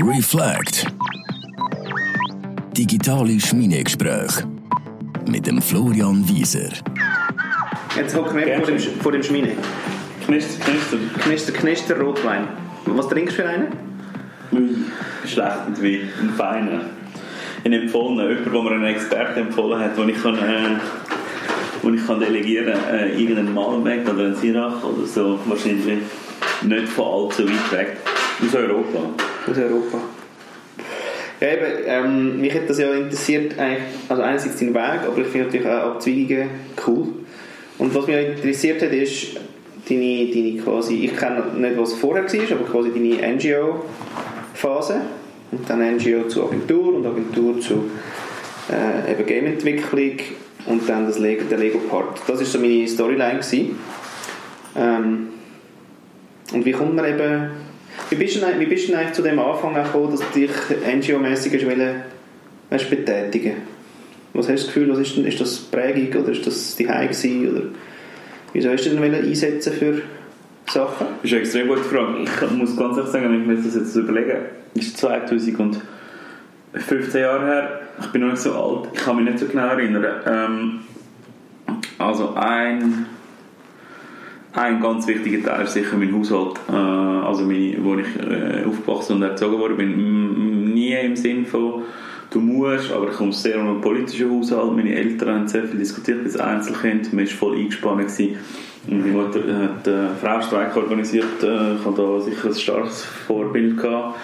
[0.00, 0.86] Reflect.
[2.72, 4.42] Digitale Schmiedegespräche
[5.28, 6.70] mit dem Florian Wieser.
[7.96, 9.52] Jetzt hocken wir vor dem, vor dem Schmine.
[10.26, 10.96] Knister, knister.
[11.20, 12.48] Knister, Knister Rotwein.
[12.86, 13.68] Was trinkst du für einen?
[14.52, 14.70] Ui,
[15.28, 16.10] schlecht mit Wein.
[16.22, 16.80] Ein feiner.
[17.62, 20.76] Ich habe empfohlen, jemand, der mir einen Experten empfohlen hat, den ich kann, äh,
[21.82, 25.98] wo ich kann delegieren kann, äh, irgendeinen Malbec oder einen Syrah oder so, wahrscheinlich
[26.62, 27.96] nicht von allzu weit weg.
[28.44, 28.98] Aus Europa.
[29.46, 29.98] Aus Europa.
[31.40, 33.54] Ja, eben, ähm, mich hat das ja interessiert,
[34.08, 36.48] also einerseits dein Weg, aber ich finde natürlich auch Abzweigungen
[36.86, 37.08] cool.
[37.78, 39.36] Und was mich interessiert hat, ist
[39.88, 45.00] deine, deine quasi, ich kenne nicht, was vorher war, aber quasi deine NGO-Phase.
[45.50, 47.90] Und dann NGO zu Agentur und Agentur zu
[48.72, 50.16] äh, eben Gameentwicklung
[50.66, 52.20] und dann das Lego, der Lego-Part.
[52.26, 53.40] Das war so meine Storyline.
[54.76, 55.28] Ähm,
[56.52, 57.50] und wie kommt man eben
[58.10, 61.52] wie bist, du, wie bist du eigentlich zu dem Anfang gekommen, dass du dich NGO-mässig
[61.52, 63.56] willst betätigen
[64.32, 66.84] Was hast du das Gefühl, was ist, denn, ist das Prägung oder ist das die
[66.84, 67.62] gewesen, oder
[68.52, 70.02] wieso hast du denn einsetzen für
[70.66, 71.06] Sachen?
[71.22, 72.22] Das ist eine extrem gute Frage.
[72.22, 74.38] Ich muss ganz ehrlich sagen, ich muss das jetzt überlegen,
[74.74, 75.82] das ist 2015
[77.20, 80.04] Jahre her, ich bin noch nicht so alt, ich kann mich nicht so genau erinnern.
[80.26, 80.80] Ähm,
[81.98, 83.06] also ein
[84.54, 89.16] ein ganz wichtiger Teil ist sicher mein Haushalt, äh, also meine, wo ich äh, aufgewachsen
[89.16, 90.74] und erzogen worden bin.
[90.74, 91.82] Nie im Sinn von
[92.34, 94.74] du musst, aber ich komme sehr aus einem politischen Haushalt.
[94.74, 97.12] Meine Eltern haben sehr viel diskutiert als Einzelkind.
[97.12, 98.00] Man war voll eingespannt.
[98.00, 98.36] Gewesen.
[98.86, 101.42] Meine Mutter hat einen äh, Frauenstreik organisiert.
[101.42, 103.78] Äh, ich hatte da sicher ein starkes Vorbild.
[103.78, 104.18] Gehabt.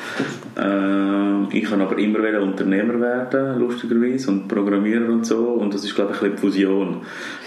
[0.58, 5.38] Äh, ich kann aber immer wieder Unternehmer werden, lustigerweise, und Programmierer und so.
[5.38, 6.96] Und das ist, glaube ich, ein Fusion.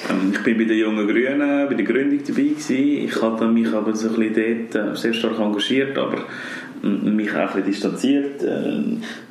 [0.09, 2.77] Ähm, ich bin bei den Jungen Grünen, bei der Gründung dabei gewesen.
[2.77, 6.17] Ich habe mich aber so ein bisschen dort sehr stark engagiert, aber
[6.83, 8.43] mich auch ein bisschen distanziert.
[8.43, 8.81] Äh,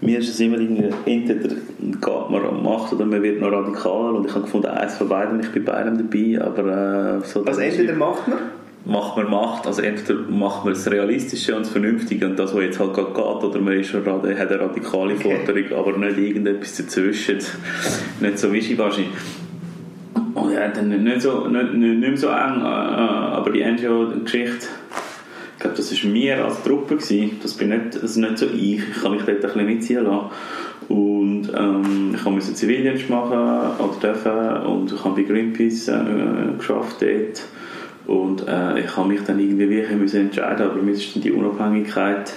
[0.00, 4.14] mir ist es immer irgendwie, entweder geht man und macht oder man wird noch radikal
[4.14, 7.44] und ich habe gefunden, eins von beiden, ich bin bei beidem dabei, aber äh, so...
[7.44, 8.38] Also entweder macht man?
[8.84, 12.62] Macht man macht, also entweder macht man das Realistische und das Vernünftige und das, was
[12.62, 15.36] jetzt halt gerade geht, oder man ist hat eine radikale okay.
[15.46, 17.38] Forderung, aber nicht irgendetwas dazwischen,
[18.20, 19.04] nicht so wischiwaschi.
[20.34, 25.11] Und ja, dann nicht, so, nicht, nicht mehr so eng, äh, aber die NGO-Geschichte ich
[25.62, 26.96] glaube, das war mir als Truppe.
[26.96, 27.38] Gewesen.
[27.42, 28.80] Das bin nicht, das nicht so ich.
[28.88, 30.26] Ich kann mich dort ein bisschen mitziehen lassen.
[30.88, 33.38] Und ähm, ich musste Zivildienst machen
[33.78, 36.02] oder dürfen und ich habe bei Greenpeace äh,
[36.58, 37.42] geschafft dort.
[38.06, 41.30] Und äh, ich habe mich dann irgendwie wirklich müssen entscheiden, aber mir ist dann die
[41.30, 42.32] Unabhängigkeit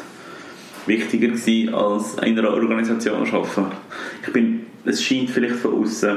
[0.85, 3.66] wichtiger gewesen, als in einer Organisation zu arbeiten.
[4.25, 6.16] Ich bin, es scheint vielleicht von außen,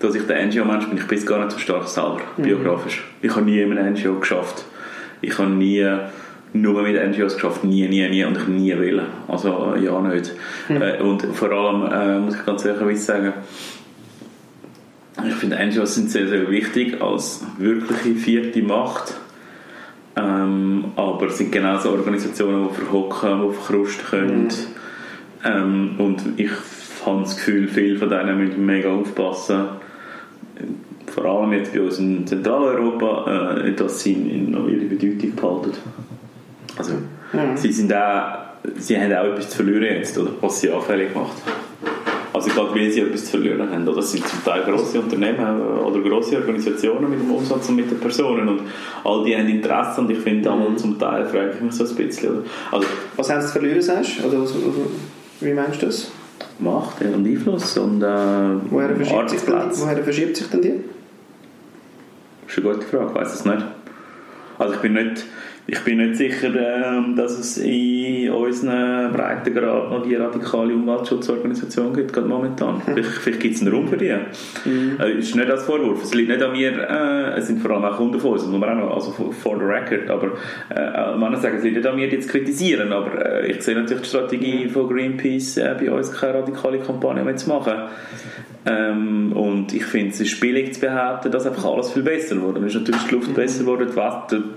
[0.00, 0.98] dass ich der NGO-Mensch bin.
[0.98, 2.42] Ich bin gar nicht so stark selber, mhm.
[2.42, 3.04] biografisch.
[3.22, 4.64] Ich habe nie in einem NGO geschafft
[5.20, 5.86] ich habe nie
[6.52, 9.02] nur mit NGOs geschafft, nie, nie, nie und ich nie will.
[9.26, 10.32] Also ja, nicht.
[10.68, 10.82] Mhm.
[10.82, 13.32] Äh, und vor allem äh, muss ich ganz ehrlich sagen,
[15.26, 19.14] ich finde NGOs sind sehr, sehr wichtig als wirkliche vierte Macht.
[20.16, 24.42] Ähm, aber es sind genauso Organisationen, die verhocken, die verkrusten können.
[24.44, 24.50] Mhm.
[25.44, 26.50] Ähm, und ich
[27.04, 29.68] habe das Gefühl, viele von denen müssen mega aufpassen
[31.10, 35.72] vor allem jetzt bei uns in Zentraleuropa, äh, dass sie noch ihre Bedeutung behalten.
[36.76, 36.92] Also,
[37.32, 37.56] mhm.
[37.56, 38.38] sie, sind auch,
[38.76, 41.36] sie haben auch etwas zu verlieren jetzt, oder, was sie anfällig macht.
[42.32, 43.88] Also gerade weil sie etwas zu verlieren haben.
[43.88, 43.96] Oder?
[43.96, 47.90] Das sind zum Teil grosse Unternehmen äh, oder grosse Organisationen mit dem Umsatz und mit
[47.90, 48.48] den Personen.
[48.48, 48.60] Und
[49.02, 50.76] all die haben Interesse und ich finde mhm.
[50.76, 52.30] zum Teil frage ich mich so ein bisschen.
[52.30, 52.42] Oder?
[52.70, 52.86] Also,
[53.16, 54.28] was haben sie zu verlieren, sagst du?
[54.28, 54.46] Oder
[55.40, 56.12] wie meinst du das?
[56.58, 58.06] Macht und Einfluss und äh,
[58.70, 60.74] woher, verschiebt sich denn, woher verschiebt sich denn die?
[62.46, 63.64] Das ist eine gute Frage, ich weiß es nicht.
[64.58, 65.24] Also ich bin nicht,
[65.70, 72.14] ich bin nicht sicher, ähm, dass es in unseren Breitengrad noch die radikale Umweltschutzorganisation gibt,
[72.14, 72.80] gerade momentan.
[72.80, 74.14] Vielleicht, vielleicht gibt es einen Raum für die.
[74.64, 74.98] Mhm.
[74.98, 76.02] Äh, ist nicht als Vorwurf.
[76.02, 78.50] Es liegt nicht an mir, äh, es sind vor allem auch Kunden von uns, das
[78.50, 80.32] muss man auch noch, also for the record, aber
[80.74, 83.74] äh, man sagen, es liegt nicht an mir, die zu kritisieren, aber äh, ich sehe
[83.74, 87.74] natürlich die Strategie von Greenpeace, äh, bei uns keine radikale Kampagne mehr zu machen.
[88.68, 92.60] Ähm, und ich finde, es ist billig zu behaupten, dass einfach alles viel besser wurde.
[92.60, 93.88] Es ist natürlich die Luft besser geworden,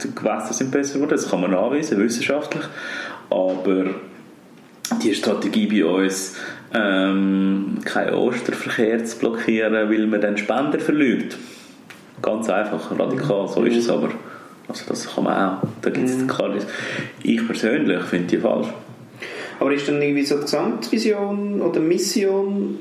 [0.03, 2.63] die Gewässer sind besser geworden, das kann man nachweisen, wissenschaftlich.
[3.29, 3.85] Aber
[5.01, 6.35] die Strategie bei uns,
[6.73, 11.37] ähm, keinen Osterverkehr zu blockieren, weil man den Spender verliert.
[12.21, 14.09] Ganz einfach, radikal, so ist es aber.
[14.67, 15.67] Also das kann man auch.
[15.81, 16.29] Da gibt's mhm.
[17.23, 18.67] Ich persönlich finde die falsch.
[19.59, 22.79] Aber ist dann irgendwie so die Gesamtvision oder Mission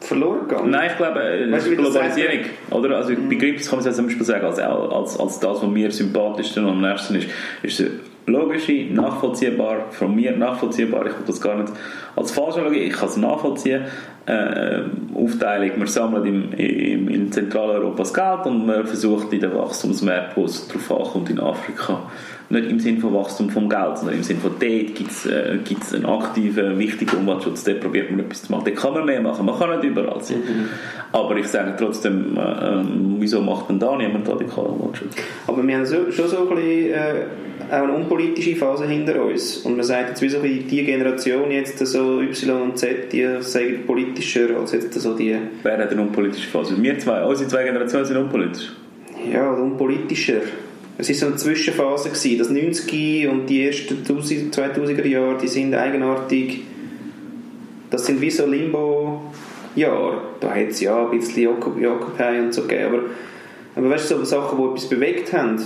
[0.00, 0.70] verloren gegangen?
[0.70, 2.40] Nein, ich glaube, äh, weißt du, Globalisierung.
[2.70, 2.96] Oder?
[2.96, 3.28] Also, mhm.
[3.28, 6.56] Bei Greenpeace kann man es zum Beispiel sagen, als, als, als das, was mir sympathisch
[6.56, 7.28] und am nächsten ist,
[7.62, 7.82] ist
[8.26, 11.72] logische, nachvollziehbar, von mir nachvollziehbar, ich will das gar nicht
[12.16, 13.84] als falsch anschauen, ich kann es nachvollziehen,
[14.26, 14.80] äh,
[15.14, 20.42] Aufteilung, wir sammeln im, im, in Zentraleuropa das Geld und man versucht in den Wachstumsmärkten,
[20.42, 22.10] wo es darauf ankommt, in Afrika,
[22.48, 25.96] nicht im Sinne von Wachstum vom Geld, sondern im Sinne von dort gibt es äh,
[25.96, 28.64] einen aktiven, wichtigen Umweltschutz, dort probiert man etwas zu machen.
[28.66, 30.38] Dort kann man mehr machen, man kann nicht überall sein.
[30.38, 30.68] Mhm.
[31.12, 35.14] Aber ich sage trotzdem, äh, wieso macht man da niemand radikalen Umweltschutz?
[35.46, 37.14] Aber wir haben so, schon so ein bisschen, äh,
[37.70, 41.84] auch eine unpolitische Phase hinter uns und man sagt jetzt, wie so die Generation jetzt,
[41.84, 45.36] so Y und Z, die sagen politischer als jetzt so die...
[45.62, 46.80] Wer hat eine unpolitische Phase?
[46.80, 48.70] Wir zwei, unsere zwei Generationen sind unpolitisch.
[49.32, 50.42] Ja, unpolitischer.
[50.98, 52.08] Es war so eine Zwischenphase.
[52.08, 52.38] Gewesen.
[52.38, 56.62] Das 90er und die ersten 2000er Jahre, die sind eigenartig.
[57.90, 60.20] Das sind wie so Limbo-Jahre.
[60.40, 62.86] Da hat es ja ein bisschen Occupy und so gegeben.
[62.86, 63.02] Aber,
[63.76, 65.62] aber weißt du, so Sachen, die etwas bewegt haben,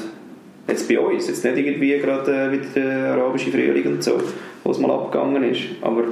[0.69, 4.21] jetzt bei uns, jetzt nicht irgendwie gerade äh, wie der arabische Frühling und so,
[4.65, 5.63] wo es mal abgegangen ist.
[5.81, 6.05] Aber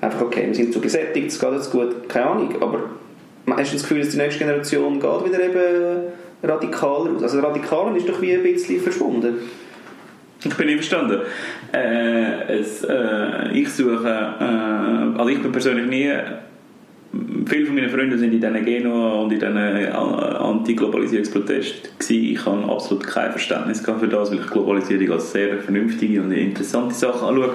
[0.00, 2.54] einfach, okay, wir sind so gesättigt, es geht jetzt gut, keine Ahnung.
[2.60, 2.80] Aber
[3.56, 7.22] hast du das Gefühl, dass die nächste Generation geht wieder eben radikaler aus.
[7.22, 9.38] Also radikaler ist doch wie ein bisschen verschwunden.
[10.42, 11.20] Ich bin einverstanden.
[11.72, 16.10] Äh, es, äh, ich suche, äh, also ich bin persönlich nie
[17.46, 22.70] viele von meinen Freunden sind in diesen Genua und in diesen äh, Anti-Globalisierungsprotesten Ich habe
[22.70, 27.50] absolut kein Verständnis für das, weil ich Globalisierung als sehr vernünftige und interessante Sache anschaue.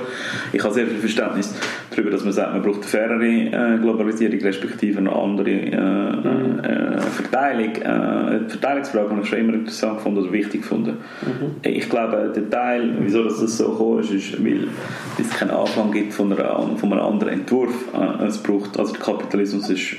[0.51, 1.55] Ich habe sehr viel Verständnis
[1.91, 6.59] darüber, dass man sagt, man braucht eine fairere äh, Globalisierung, respektive eine andere äh, mhm.
[6.59, 7.75] äh, Verteilung.
[7.75, 10.97] Äh, die Verteilungsfrage habe ich schon immer interessant gefunden oder wichtig gefunden.
[11.21, 11.55] Mhm.
[11.63, 14.67] Ich glaube, der Teil, wieso das so gekommen ist, ist, weil
[15.17, 17.73] es keinen Anfang gibt von, einer, von einem anderen Entwurf.
[17.93, 19.97] Äh, es braucht, also der Kapitalismus ist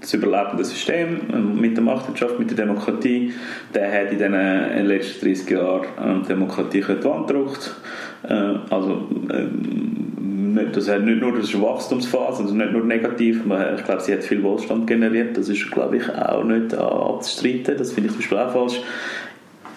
[0.00, 3.32] das überlebende System ähm, mit der Marktwirtschaft, mit der Demokratie,
[3.74, 7.74] der hat in den äh, letzten 30 Jahren ähm, Demokratie die.
[8.28, 13.40] Äh, also, ähm, das hat nicht nur eine Wachstumsphase, also nicht nur negativ,
[13.76, 17.92] ich glaube, sie hat viel Wohlstand generiert, das ist, glaube ich, auch nicht abzustreiten, das
[17.92, 18.80] finde ich zum Beispiel auch falsch.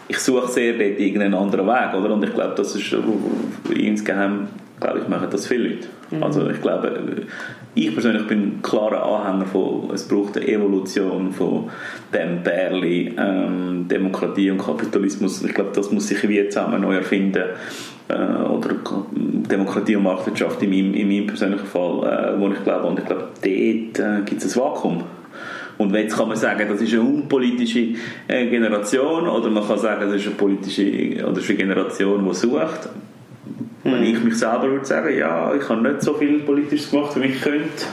[0.07, 2.13] Ich suche sehr dort irgendeinen anderen Weg, oder?
[2.13, 2.95] Und ich glaube, das ist
[3.73, 4.47] insgeheim,
[4.79, 5.87] glaube ich, machen das viele Leute.
[6.11, 6.23] Mhm.
[6.23, 7.25] Also ich glaube,
[7.75, 11.69] ich persönlich bin klarer Anhänger von, es braucht eine Evolution von
[12.13, 15.43] dem Bärli, ähm, Demokratie und Kapitalismus.
[15.43, 17.43] Ich glaube, das muss sich wie zusammen neu erfinden.
[18.09, 18.69] Äh, oder
[19.11, 23.05] Demokratie und Marktwirtschaft in meinem, in meinem persönlichen Fall, äh, wo ich glaube, und ich
[23.05, 25.03] glaube, dort äh, gibt es ein Vakuum.
[25.77, 27.89] Und jetzt kann man sagen, das ist eine unpolitische
[28.27, 32.33] äh, Generation, oder man kann sagen, das ist eine politische oder ist eine Generation, die
[32.33, 32.89] sucht.
[33.83, 37.27] Wenn ich mich selber würde sagen, ja, ich habe nicht so viel Politisches gemacht, wie
[37.27, 37.85] ich könnte.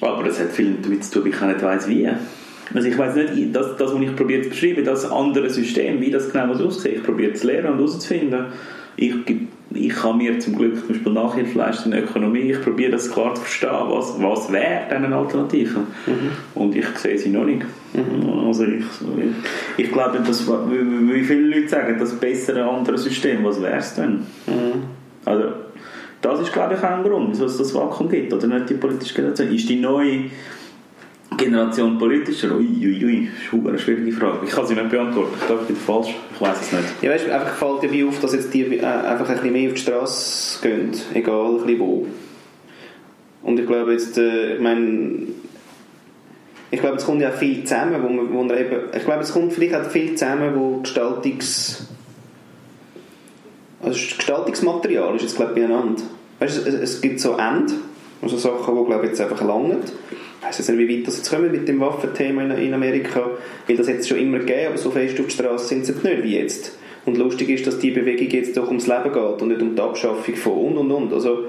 [0.00, 2.08] Aber das hat viel damit zu tun, weil ich auch nicht weiss, wie.
[2.72, 6.10] Also ich weiß nicht, das, das, was ich probiere zu beschreiben, das andere System, wie
[6.10, 8.46] das genau aussieht, ich probiere zu lernen und herauszufinden.
[8.96, 9.14] Ich,
[9.72, 13.10] ich kann mir zum Glück zum Beispiel Nachhilfe leisten in der Ökonomie, ich probiere das
[13.10, 15.80] klar zu verstehen, was, was wäre eine Alternative.
[16.06, 16.30] Mhm.
[16.54, 17.64] Und ich sehe sie noch nicht.
[17.94, 18.46] Mhm.
[18.46, 18.84] Also ich,
[19.76, 23.76] ich, ich glaube, dass, wie, wie viele Leute sagen, das bessere andere System, was wäre
[23.76, 24.26] es denn?
[24.46, 24.82] Mhm.
[25.24, 25.44] Also
[26.20, 28.74] das ist glaube ich auch ein Grund, wieso es das Vakuum gibt, oder nicht die
[28.74, 29.54] politische Generation.
[29.54, 30.24] Ist die neue
[31.40, 32.54] Generation politischer?
[32.54, 34.46] Uiuiui, ui, ist eine schwierige Frage.
[34.46, 35.34] Ich kann sie nicht beantworten.
[35.40, 36.14] Ich glaube, ich bin falsch.
[36.34, 37.02] Ich weiß es nicht.
[37.02, 39.74] Ja, weißt, einfach fällt dir auf, dass jetzt die äh, einfach ein bisschen mehr auf
[39.74, 42.06] die Straße gehen, egal ein bisschen wo.
[43.42, 45.28] Und ich glaube jetzt, äh, ich meine,
[46.70, 49.32] ich glaube, es kommt ja viel zusammen, wo man, wo man eben, ich glaube, es
[49.32, 51.88] kommt vielleicht auch viel zusammen, wo Gestaltungs,
[53.82, 56.02] also Gestaltungsmaterial ist jetzt glaube ich beieinander.
[56.38, 57.72] Weißt, es, es gibt so Ende,
[58.22, 59.78] also Sachen, die glaube ich jetzt einfach langen
[60.42, 63.30] weiß nicht, wie weit das jetzt kommen mit dem Waffenthema in, in Amerika,
[63.66, 66.22] weil das jetzt schon immer gegeben, aber so fest auf die Straße sind sie nicht
[66.22, 66.76] wie jetzt.
[67.06, 69.82] Und lustig ist, dass die Bewegung jetzt doch ums Leben geht und nicht um die
[69.82, 71.12] Abschaffung von und und und.
[71.12, 71.44] Also,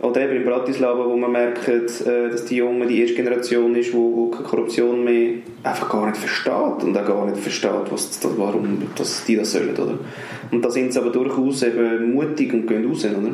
[0.00, 3.92] oder eben in Bratislava, wo man merkt, äh, dass die Jungen die erste Generation ist,
[3.92, 8.82] wo, keine Korruption mehr einfach gar nicht versteht und auch gar nicht versteht, was, warum
[8.96, 9.70] dass die das sollen.
[9.70, 9.98] Oder?
[10.52, 13.04] Und da sind sie aber durchaus eben mutig und gehen raus.
[13.04, 13.32] Oder?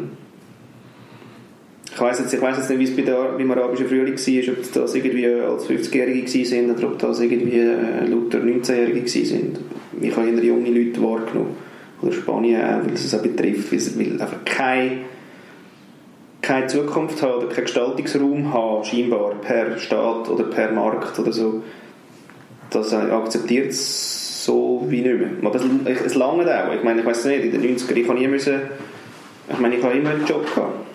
[1.95, 4.53] Ich weiß jetzt, ich weiss jetzt nicht, wie es bei der, beim arabischen Frühling war,
[4.53, 9.61] ob das irgendwie als 50-Jährige sind oder ob das irgendwie äh, lauter 19-Jährige sind.
[10.01, 11.57] Ich habe eher junge Leute wahrgenommen.
[12.03, 15.03] Oder Spanien auch, weil es auch betrifft, weil, einfach keine,
[16.43, 21.63] keine Zukunft haben oder keinen Gestaltungsraum haben, scheinbar, per Staat oder per Markt oder so.
[22.71, 25.31] Das akzeptiert es so wie nicht mehr.
[25.45, 26.75] Aber es, es lange auch.
[26.75, 28.63] Ich meine, ich weiß nicht, in den 90 ern ich habe nie müssen,
[29.49, 30.94] ich meine, ich habe immer einen Job gehabt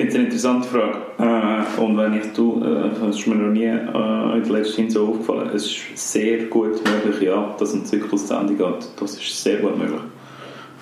[0.00, 0.98] finde es eine interessante Frage.
[1.18, 4.84] Äh, und wenn ich du, äh, das ist mir noch nie äh, in der letzten
[4.84, 8.88] Zeit so aufgefallen, es ist sehr gut möglich, ja, dass ein Zyklus zu Ende geht.
[8.98, 10.00] Das ist sehr gut möglich.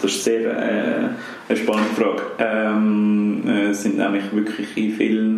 [0.00, 1.08] Das ist sehr äh,
[1.48, 2.22] eine spannende Frage.
[2.38, 5.36] Ähm, äh, es sind nämlich wirklich in vielen,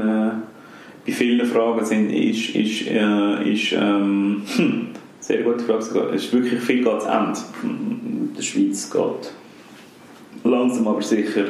[1.06, 4.86] bei vielen Fragen sind, ist, ist, ist ähm, hm,
[5.20, 6.12] sehr gute Frage sogar.
[6.12, 7.38] Es wirklich viel geht zu Ende.
[7.62, 9.32] In der Schweiz geht
[10.44, 11.44] langsam aber sicher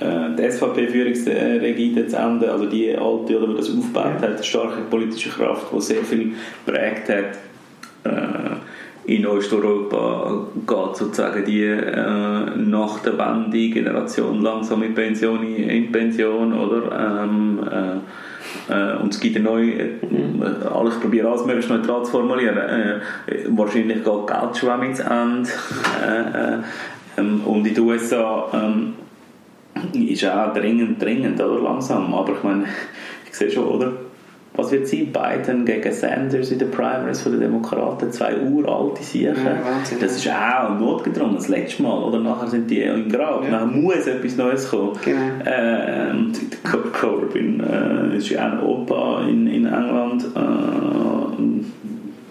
[0.00, 5.28] die SVP-Führungsregide zu Ende, also die alte, oder, die das aufgebaut hat, eine starke politische
[5.28, 6.32] Kraft, die sehr viel
[6.64, 7.38] prägt hat.
[8.04, 8.56] Äh,
[9.04, 16.52] in Osteuropa geht sozusagen die äh, nach der Wende Generation langsam in Pension, in Pension
[16.52, 19.88] oder ähm, äh, äh, und es gibt eine neue, äh,
[20.88, 23.00] ich probiere alles möglichst neutral zu formulieren, äh,
[23.48, 25.50] wahrscheinlich geht Geldschwemmung zu Ende
[26.06, 28.94] äh, ähm, und in den USA ähm,
[29.92, 32.64] ist auch dringend, dringend, oder langsam, aber ich meine,
[33.28, 33.92] ich sehe schon, oder?
[34.60, 35.12] was wird sein?
[35.12, 39.36] Biden gegen Sanders in den Primaries den Demokraten, zwei uralte Siechen.
[39.44, 39.62] Ja,
[40.00, 42.02] das ist auch notgedrungen, das letzte Mal.
[42.02, 43.44] Oder nachher sind die im Grab.
[43.44, 43.50] Ja.
[43.50, 44.92] Nachher muss etwas Neues kommen.
[45.04, 45.20] Genau.
[45.44, 46.12] Äh,
[46.92, 50.24] Corbyn äh, ist ja auch ein Opa in, in England.
[50.34, 51.60] Äh,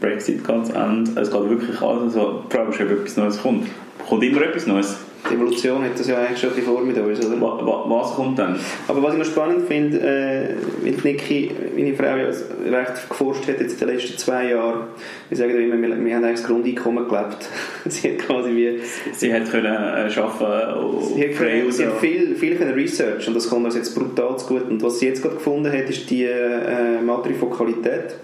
[0.02, 1.20] Brexit ganz Ende.
[1.20, 2.44] Es geht wirklich alles so.
[2.50, 3.68] Die Frage ist, ob etwas Neues kommt.
[4.08, 4.98] Kommt immer etwas Neues?
[5.30, 7.40] Die Evolution hat das ja eigentlich schon vor mit uns, oder?
[7.42, 8.60] Was kommt dann?
[8.88, 13.60] Aber was ich noch spannend finde, äh, weil Niki, meine Frau, ja recht geforscht hat
[13.60, 14.88] jetzt in den letzten zwei Jahren,
[15.28, 17.50] wir sagen immer, wir, wir haben eigentlich das Grundeinkommen gelebt.
[17.86, 18.80] sie hat quasi wie...
[19.14, 23.36] Sie hat können äh, arbeiten Sie hat, können, sie hat viel, viel können Research und
[23.36, 24.70] das kommt uns jetzt brutal zu gut.
[24.70, 28.16] Und was sie jetzt gerade gefunden hat, ist die äh, Matrifokalität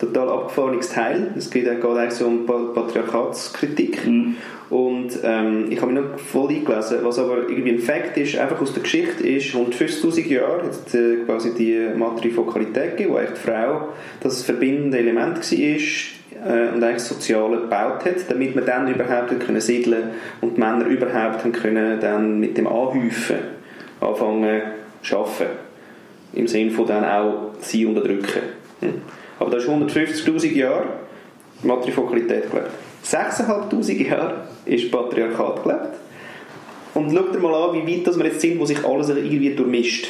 [0.00, 1.32] total abgefahrenes Teil.
[1.36, 4.06] Es geht, geht eigentlich so um Patriarchatskritik.
[4.06, 4.36] Mhm.
[4.70, 8.60] Und ähm, ich habe mich noch voll eingelesen, was aber irgendwie ein Fakt ist, einfach
[8.60, 13.40] aus der Geschichte ist, rund 50'000 Jahre hat äh, quasi die Matrifokalität gegeben, wo eigentlich
[13.40, 13.88] die Frau
[14.20, 19.60] das verbindende Element war äh, und eigentlich Soziale gebaut hat, damit man dann überhaupt können
[19.60, 23.38] siedeln und die Männer überhaupt haben können dann mit dem Anhäufen
[24.00, 24.62] anfangen
[25.02, 25.58] zu arbeiten.
[26.32, 28.42] Im Sinne von dann auch sie unterdrücken.
[28.78, 29.02] Hm.
[29.40, 30.84] Aber das ist 150'000 Jahre
[31.62, 32.70] Matrifokalität gelebt.
[33.04, 34.34] 6'500 Jahre
[34.66, 35.88] ist Patriarchat gelebt.
[36.94, 40.08] Und schaut mal an, wie weit wir jetzt sind, wo sich alles irgendwie durchmischt.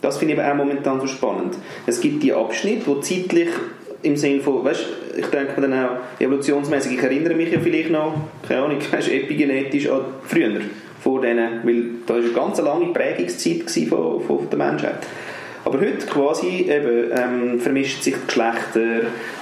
[0.00, 1.56] Das finde ich aber auch momentan so spannend.
[1.86, 3.48] Es gibt die Abschnitte, wo zeitlich
[4.02, 4.86] im Sinne von, weißt,
[5.16, 8.14] ich denke mir dann auch evolutionsmäßig, ich erinnere mich ja vielleicht noch,
[8.46, 10.60] keine Ahnung, weißt, epigenetisch an früher,
[11.00, 15.06] vor denen, weil da war eine ganz lange Prägungszeit von, von der Menschheit.
[15.68, 18.80] Aber heute quasi eben, ähm, vermischen sich die Geschlechter,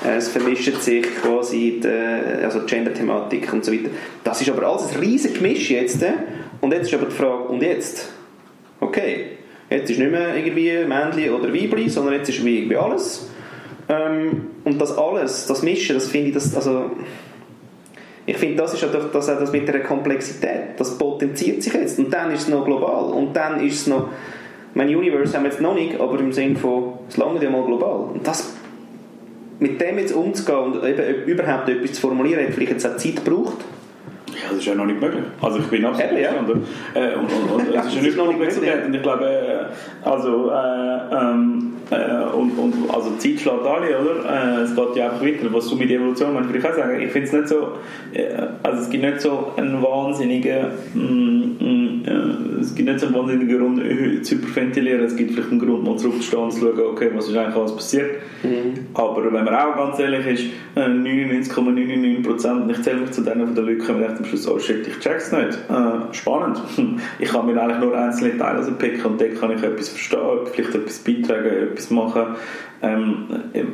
[0.05, 3.91] äh, es vermischen sich quasi die, also Gender-Thematik und so weiter.
[4.25, 6.03] Das ist aber alles ein riesiges Gemisch jetzt.
[6.03, 6.15] Äh?
[6.61, 8.09] Und jetzt ist aber die Frage, und jetzt?
[8.81, 9.37] Okay,
[9.71, 13.31] jetzt ist nicht mehr irgendwie Männchen oder Weibli, sondern jetzt ist wie irgendwie alles.
[13.89, 16.91] Ähm, und das alles, das Mischen, das finde ich, das, also
[18.27, 20.71] ich finde, das ist ja doch das, das mit der Komplexität.
[20.77, 22.01] Das potenziert sich jetzt.
[22.01, 23.13] Und dann ist es noch global.
[23.13, 24.09] Und dann ist es noch
[24.77, 27.65] mein Universe haben wir jetzt noch nicht, aber im Sinne von, es lange ja mal
[27.65, 28.11] global.
[28.13, 28.55] Und das,
[29.59, 33.25] mit dem jetzt umzugehen und eben überhaupt etwas zu formulieren, hat vielleicht jetzt auch Zeit
[33.25, 33.57] gebraucht.
[34.37, 35.25] Ja, das ist ja noch nicht möglich.
[35.41, 36.31] Also ich bin absolut Eben, ja.
[36.31, 38.85] äh, und, und, und es ist ja nicht noch nicht möglich.
[38.87, 43.99] Und ich glaube, äh, also äh, ähm, äh, und, und, also die Zeit schlägt alle,
[43.99, 44.59] oder?
[44.59, 45.53] Äh, es geht ja einfach weiter.
[45.53, 47.73] Was du mit Evolution meinst, würde ich auch sagen, ich finde es nicht so,
[48.13, 48.25] äh,
[48.63, 53.59] also es gibt nicht so einen wahnsinnigen, mm, mm, es gibt nicht so einen wahnsinnigen
[53.59, 55.05] Grund, zu hyperventilieren.
[55.05, 57.75] Es gibt vielleicht einen Grund, mal zurückzustehen und zu schauen, okay, was ist eigentlich alles
[57.75, 58.11] passiert.
[58.43, 58.87] Mhm.
[58.95, 60.45] Aber wenn man auch ganz ehrlich ist,
[60.77, 64.59] 99,99 Prozent, und ich zähle mich zu denen von der Lücke, und am Schluss, oh
[64.59, 65.59] shit, ich check's nicht.
[65.69, 66.61] Äh, spannend.
[67.19, 70.75] Ich kann mir eigentlich nur einzelne Teile picken und dann kann ich etwas verstehen, vielleicht
[70.75, 72.23] etwas beitragen, etwas machen.
[72.83, 73.27] Ähm,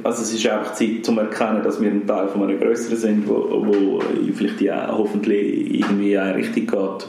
[0.04, 2.97] also es ist einfach Zeit, um zu erkennen, dass wir ein Teil von einem Größeren
[2.97, 4.00] sind, wo, wo
[4.35, 7.06] vielleicht ja hoffentlich irgendwie eine Richtung geht.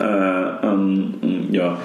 [0.00, 1.14] Äh, ähm,
[1.50, 1.78] ja.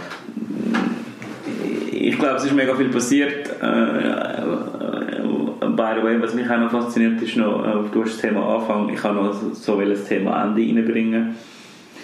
[1.91, 3.49] Ich glaube, es ist mega viel passiert.
[3.61, 5.04] Äh,
[5.69, 8.55] by the way, was mich auch noch fasziniert, ist noch, äh, du hast das Thema
[8.55, 11.35] Anfang, ich kann noch so das Thema Ende reinbringen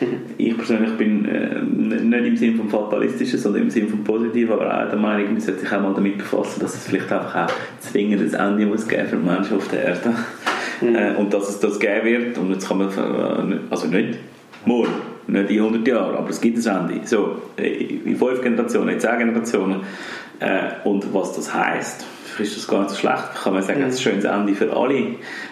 [0.38, 4.66] ich persönlich bin äh, nicht im Sinne vom Fatalistischen, sondern im Sinne vom Positiven, aber
[4.66, 7.54] auch der Meinung, man sollte sich auch mal damit befassen, dass es vielleicht einfach auch
[7.80, 10.14] zwingend ein Ende muss geben für Menschen auf der Erde.
[10.82, 10.96] Mhm.
[10.96, 14.18] Äh, und dass es das geben wird, und jetzt kann man, äh, also nicht
[14.66, 14.94] morgen,
[15.28, 17.08] nicht in 100 Jahren, aber es gibt ein Ende.
[17.08, 19.82] So, äh, in fünf Generationen, in zehn Generationen.
[20.40, 22.06] Äh, und was das heisst,
[22.40, 23.36] ist das gar nicht so schlecht.
[23.44, 23.86] Kann man sagen, mhm.
[23.86, 25.00] ein schönes Ende für alle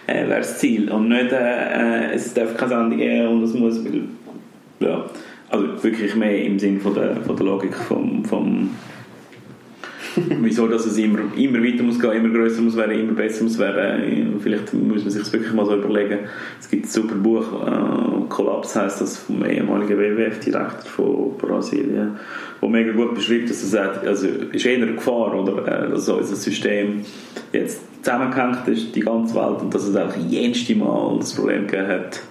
[0.08, 0.92] äh, wäre das Ziel.
[0.92, 3.80] Und nicht, äh, es darf kein Ende geben und es muss,
[4.80, 5.06] ja,
[5.50, 8.72] also wirklich mehr im Sinn von der, von der Logik vom, vom
[10.42, 13.58] wieso dass es immer, immer weiter muss gehen, immer größer muss werden, immer besser muss
[13.58, 14.40] werden.
[14.40, 16.20] Vielleicht muss man sich das wirklich mal so überlegen.
[16.60, 22.18] Es gibt ein super Buch, äh, Kollaps heißt das vom ehemaligen WWF-Direktor von Brasilien,
[22.62, 26.08] wo mega gut beschreibt, dass er sagt, also ist eher eine Gefahr, oder, äh, dass
[26.08, 27.06] unser System
[27.52, 31.88] jetzt zusammengehängt ist, die ganze Welt, und dass es auch jenste Mal das Problem gegeben
[31.88, 32.22] hat,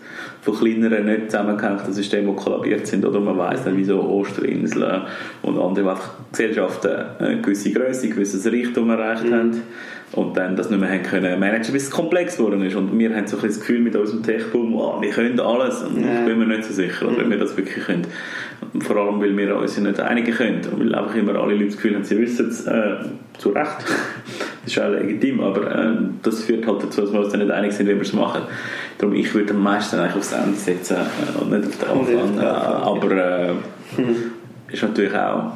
[0.41, 3.05] von kleineren, nicht zusammengehängten Systemen, die kollabiert sind.
[3.05, 5.03] Oder man weiss dann, wieso Osterinseln
[5.43, 9.35] und andere einfach Gesellschaften eine gewisse Größe, ein gewisses Reichtum erreicht mhm.
[9.35, 9.63] haben
[10.13, 12.75] und dann das nicht mehr haben können managen, bis es komplex geworden ist.
[12.77, 15.83] Und wir haben so ein das Gefühl mit unserem Tech-Boom, oh, wir können alles.
[15.83, 16.21] Und ja.
[16.21, 17.31] ich bin mir nicht so sicher, ob mhm.
[17.31, 18.07] wir das wirklich können.
[18.81, 20.61] Vor allem, weil wir uns nicht einigen können.
[20.73, 22.97] Und weil einfach immer alle Leute das Gefühl haben, sie wissen es äh,
[23.37, 23.77] zu Recht.
[24.65, 27.53] das ist auch legitim, aber äh, das führt halt dazu, dass wir uns dann nicht
[27.53, 28.43] einig sind, wie wir es machen.
[28.97, 32.41] Darum, ich würde am meisten eigentlich aufs Ende setzen äh, und nicht auf den Anfang.
[32.41, 34.17] Aber äh, mhm.
[34.73, 35.53] ist natürlich auch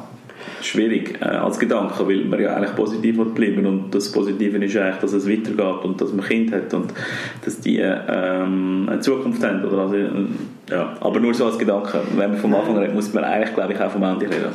[0.61, 4.97] schwierig äh, als Gedanke, weil man ja eigentlich positiv bleiben und das Positive ist eigentlich,
[4.97, 6.93] dass es weitergeht und dass man Kind hat und
[7.43, 9.63] dass die ähm, eine Zukunft haben.
[9.65, 9.95] Oder also,
[10.69, 10.97] ja.
[10.99, 12.01] Aber nur so als Gedanke.
[12.15, 14.53] Wenn man vom Anfang redet, muss man eigentlich, glaube ich, auch vom Ende reden.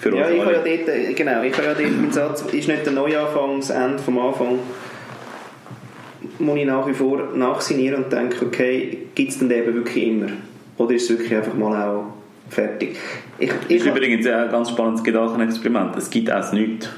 [0.00, 2.84] Für ja, ich habe ja dort, genau, ich habe ja dort mit Satz, ist nicht
[2.84, 4.58] der Neuanfang, das Ende vom Anfang,
[6.38, 10.26] muss ich nach wie vor nachsinieren und denke, okay, gibt es denn eben wirklich immer?
[10.76, 12.12] Oder ist es wirklich einfach mal auch
[12.54, 12.96] fertig.
[13.38, 15.96] Ich, ich das ist übrigens ein ganz spannendes Gedankenexperiment.
[15.96, 16.88] Es gibt auch nichts.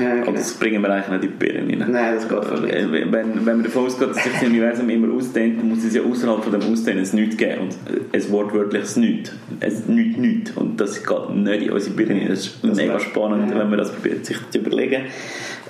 [0.00, 0.32] Ja, genau.
[0.32, 1.92] das bringen wir eigentlich nicht in die Birnen rein.
[1.92, 2.74] Nein, das geht also, nicht.
[2.74, 6.42] Wenn, wenn man davon ausgeht, dass sich das Universum immer ausdehnt, muss es ja außerhalb
[6.42, 7.60] von dem Ausdehnen ein Nichts geben.
[7.62, 7.76] Und
[8.12, 9.32] ein wortwörtliches Nichts.
[9.60, 10.50] Ein Nichts, Nichts.
[10.52, 12.28] Und das geht nicht in unsere Birnen.
[12.28, 13.58] Das ist das mega spannend, ja.
[13.58, 15.02] wenn man das probiert, sich zu überlegen.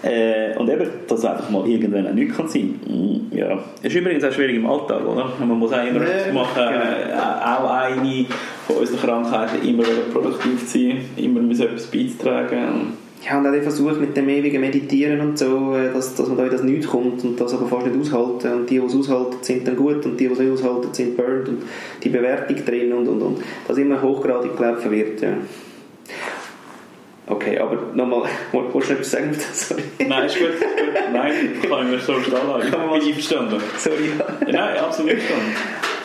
[0.03, 3.59] Äh, und eben, dass es einfach mal irgendwann auch nichts kann sein mm, ja.
[3.83, 5.33] ist übrigens auch schwierig im Alltag, oder?
[5.41, 7.15] Man muss auch immer ja, machen, genau.
[7.15, 8.27] äh, auch eine
[8.67, 12.93] von unseren Krankheiten, immer produktiv sein, immer etwas beizutragen.
[13.27, 16.37] Ja, und auch der Versuch mit dem ewigen Meditieren und so, äh, dass, dass man
[16.37, 18.61] da in das Nichts kommt und das aber fast nicht aushalten.
[18.61, 21.17] Und die, die es aushalten, sind dann gut und die, die es nicht aushalten, sind
[21.17, 21.63] burned und
[22.03, 23.39] die Bewertung drin und, und, und.
[23.67, 25.33] Das immer hochgradig, glaube verwirrt, ja.
[27.29, 29.37] Okay, aber nochmal, wolltest du etwas sagen?
[29.53, 29.83] Sorry.
[30.07, 30.49] Nein, ist gut.
[31.13, 31.33] Nein,
[31.69, 32.67] kann ich mir so stehen lassen.
[32.67, 33.63] Ich bin einverstanden.
[33.77, 34.11] Sorry.
[34.19, 34.53] Ja.
[34.53, 35.55] Nein, absolut einverstanden.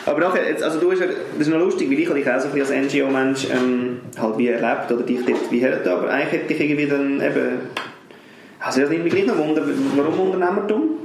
[0.06, 2.48] Aber nachher, jetzt, also du hast, das ist noch lustig, weil ich dich auch so
[2.48, 6.52] ein als NGO-Mensch ähm, halt wie erlebt oder dich dort wie hört, aber eigentlich hätte
[6.52, 7.58] ich irgendwie dann eben,
[8.60, 9.62] also nimmt mich gleich noch Wunder,
[9.96, 11.03] warum Unternehmertum?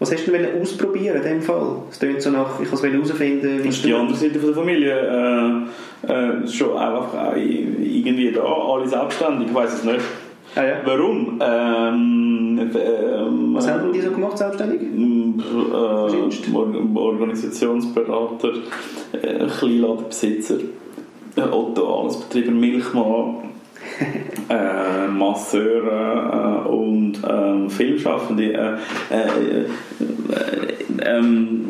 [0.00, 1.82] Was hast du denn ausprobieren in dem Fall?
[1.90, 5.66] Es klingt so nach, ich kann herausfinden, wie ist die andere Seite der Familie.
[6.06, 10.00] Äh, äh, schon einfach irgendwie da, alle selbstständig, ich weiß es nicht.
[10.54, 10.76] Ah, ja.
[10.84, 11.38] Warum?
[11.40, 14.80] Ähm, ähm, Was haben die so gemacht, selbstständig?
[14.80, 16.56] Äh,
[16.96, 18.52] Organisationsberater,
[19.12, 20.56] äh, Kleinladenbesitzer,
[21.36, 23.50] äh, Otto, alles Betreiber, Milchmann,
[24.50, 28.78] äh, Masseure äh, und äh, Filmschaffende.
[29.10, 29.66] Äh, äh,
[31.04, 31.64] ähm,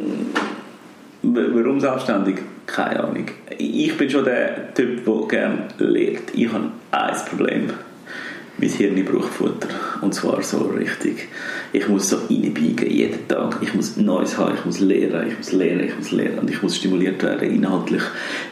[1.23, 2.39] warum selbstständig?
[2.67, 3.27] Keine Ahnung.
[3.59, 6.35] Ich bin schon der Typ, der gerne lehrt.
[6.35, 7.71] Ich habe ein Problem
[8.61, 9.69] mein Hirn braucht Futter.
[10.01, 11.29] Und zwar so richtig.
[11.73, 13.59] Ich muss so reinbiegen, jeden Tag.
[13.61, 16.39] Ich muss Neues haben, ich muss lernen, ich muss lernen, ich muss lernen.
[16.41, 18.03] Und ich muss stimuliert werden inhaltlich.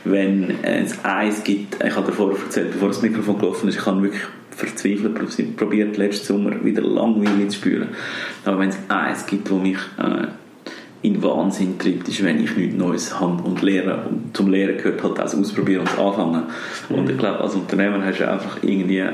[0.05, 4.03] Wenn es eins gibt, ich habe davor erzählt, bevor das Mikrofon gelaufen ist, ich habe
[4.03, 7.89] wirklich verzweifelt probiert, letzten Sommer wieder Langweile zu spüren.
[8.45, 10.27] Aber wenn es eins gibt, wo mich äh,
[11.03, 14.05] in Wahnsinn treibt, ist, wenn ich nichts Neues habe und lehre.
[14.09, 16.45] Und zum Lehren gehört halt das Ausprobieren und Anfangen.
[16.89, 16.95] Mhm.
[16.97, 19.05] Und ich glaube, als Unternehmer hast du einfach irgendwie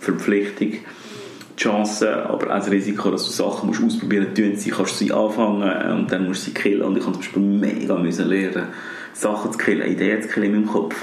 [0.00, 4.92] Verpflichtung, die Chance, aber auch das Risiko, dass du Sachen musst ausprobieren musst, sie kannst
[4.92, 6.82] du sie anfangen und dann musst du sie killen.
[6.82, 8.68] Und ich habe zum Beispiel mega müssen lernen,
[9.12, 10.96] Sachen zu killen, Ideen zu killen in meinem Kopf.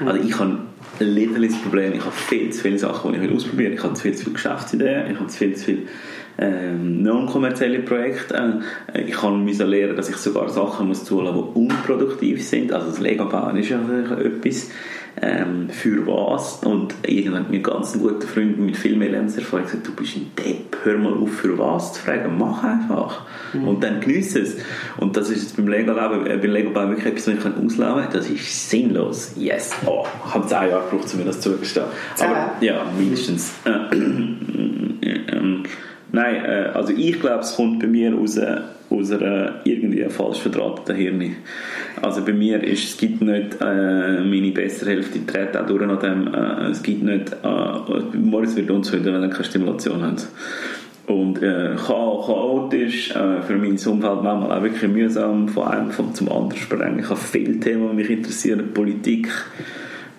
[0.00, 0.08] Mhm.
[0.08, 0.58] Also ich habe
[0.98, 3.78] ein little Problem, ich habe viel zu viele Sachen, die ich ausprobieren will.
[3.78, 5.82] Ich habe zu viel zu viele Geschäftsideen, ich habe zu viel zu viele
[6.40, 8.62] ähm, non-kommerzielle Projekte.
[8.92, 12.72] Äh, ich kann müssen lernen, dass ich sogar Sachen muss zulassen, die unproduktiv sind.
[12.72, 14.70] Also das Lego bauen ist ja etwas
[15.20, 16.62] ähm, für was.
[16.64, 20.16] Und irgendwann hat mir ganz ein guter Freund mit viel mehr Lebenserfahrung gesagt, du bist
[20.16, 23.26] ein Depp, hör mal auf für was zu fragen, mach einfach.
[23.52, 23.68] Mhm.
[23.68, 24.56] Und dann genieße es.
[24.96, 28.12] Und das ist jetzt beim Lego-Leben, äh, beim Lego-Bau wirklich etwas, was ich ausleben kann.
[28.12, 29.32] Das ist sinnlos.
[29.36, 29.72] Yes.
[29.84, 31.86] Oh, ich habe zehn Jahre gebraucht, um mir das zugestehen.
[32.18, 33.52] Aber ja, mindestens.
[35.02, 35.62] Äh, ähm,
[36.12, 38.58] Nein, äh, also ich glaube, es kommt bei mir aus, äh,
[38.90, 41.36] aus einer irgendwie falsch verdrahteten Hirn.
[42.02, 46.00] Also bei mir ist, es gibt nicht äh, meine bessere Hälfte, tritt auch durch nach
[46.00, 50.26] dem, äh, es gibt nicht, äh, Morgens wird uns heute, wenn er keine Stimulation hat.
[51.06, 56.30] Und äh, chaotisch, äh, für mein Umfeld manchmal auch wirklich mühsam, von einem von zum
[56.30, 57.00] anderen sprengen.
[57.00, 59.28] Ich habe viele Themen, die mich interessieren, Politik,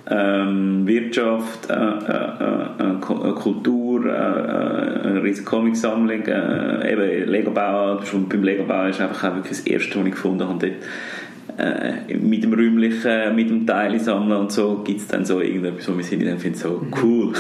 [0.09, 9.29] ähm, Wirtschaft, äh, äh, äh, Kultur, eine riesige Comicsammlung, eben Lego-Bau, beim Lego-Bau ist einfach
[9.29, 13.99] auch wirklich das erste, was ich gefunden habe dort mit dem räumlichen, mit dem Teile
[13.99, 17.33] sammeln und so, gibt es dann so irgendetwas, wo wir sind, dann finden so, cool.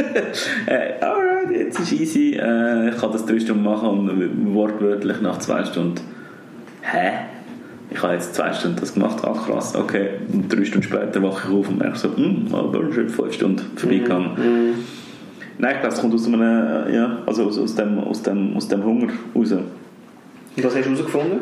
[0.66, 5.64] äh, alright, jetzt ist easy, ich kann das drei Stunden machen und wortwörtlich nach zwei
[5.64, 6.00] Stunden,
[6.82, 7.41] hä?
[7.92, 10.10] Ich habe jetzt zwei Stunden das gemacht, ah krass, okay.
[10.32, 13.70] Und drei Stunden später wache ich auf und merke so, hm, aber schon fünf Stunden
[13.76, 14.30] vorbeigegangen.
[14.36, 14.74] Mhm.
[15.58, 18.56] Nein, ich glaube, es kommt aus, einem, äh, ja, also aus, aus, dem, aus, dem,
[18.56, 19.52] aus dem Hunger raus.
[19.52, 19.66] Und
[20.56, 21.40] was hast du herausgefunden?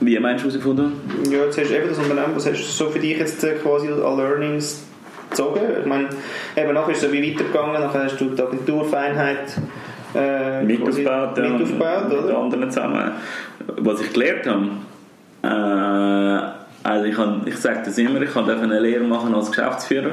[0.00, 0.92] Wie meinst du herausgefunden?
[1.30, 3.54] Ja, jetzt hast du eben das Unternehmen, was hast du so für dich jetzt äh,
[3.54, 4.84] quasi an Learnings
[5.30, 5.60] gezogen?
[5.80, 6.08] Ich meine,
[6.56, 9.56] eben nachher ist es so wie weitergegangen, nachher hast du die Agenturfeinheit
[10.14, 12.38] äh, Mit aufgebaut, ja, mit aufgebaut, mit oder?
[12.38, 13.12] anderen zusammen.
[13.78, 14.68] Was ich gelernt habe,
[15.46, 20.10] äh, also ich, habe, ich sage das immer, ich kann eine Lehre machen als Geschäftsführer.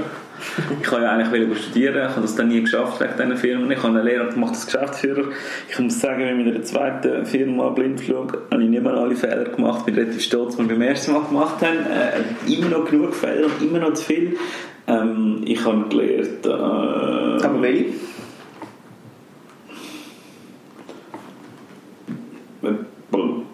[0.82, 3.72] Ich wollte ja eigentlich studieren, ich habe das dann nie geschafft wegen diesen Firmen.
[3.72, 5.26] Ich habe eine Lehre gemacht als Geschäftsführer.
[5.69, 9.80] Ich muss sagen, mit meiner zweiten Firma Blindflug habe ich nicht mehr alle Fehler gemacht.
[9.82, 11.78] Ich bin relativ stolz, was wir beim ersten Mal gemacht haben.
[11.78, 14.38] Äh, immer noch genug Fehler und immer noch zu viel.
[14.88, 16.46] Ähm, ich habe gelernt...
[16.46, 17.86] Äh, Aber welche?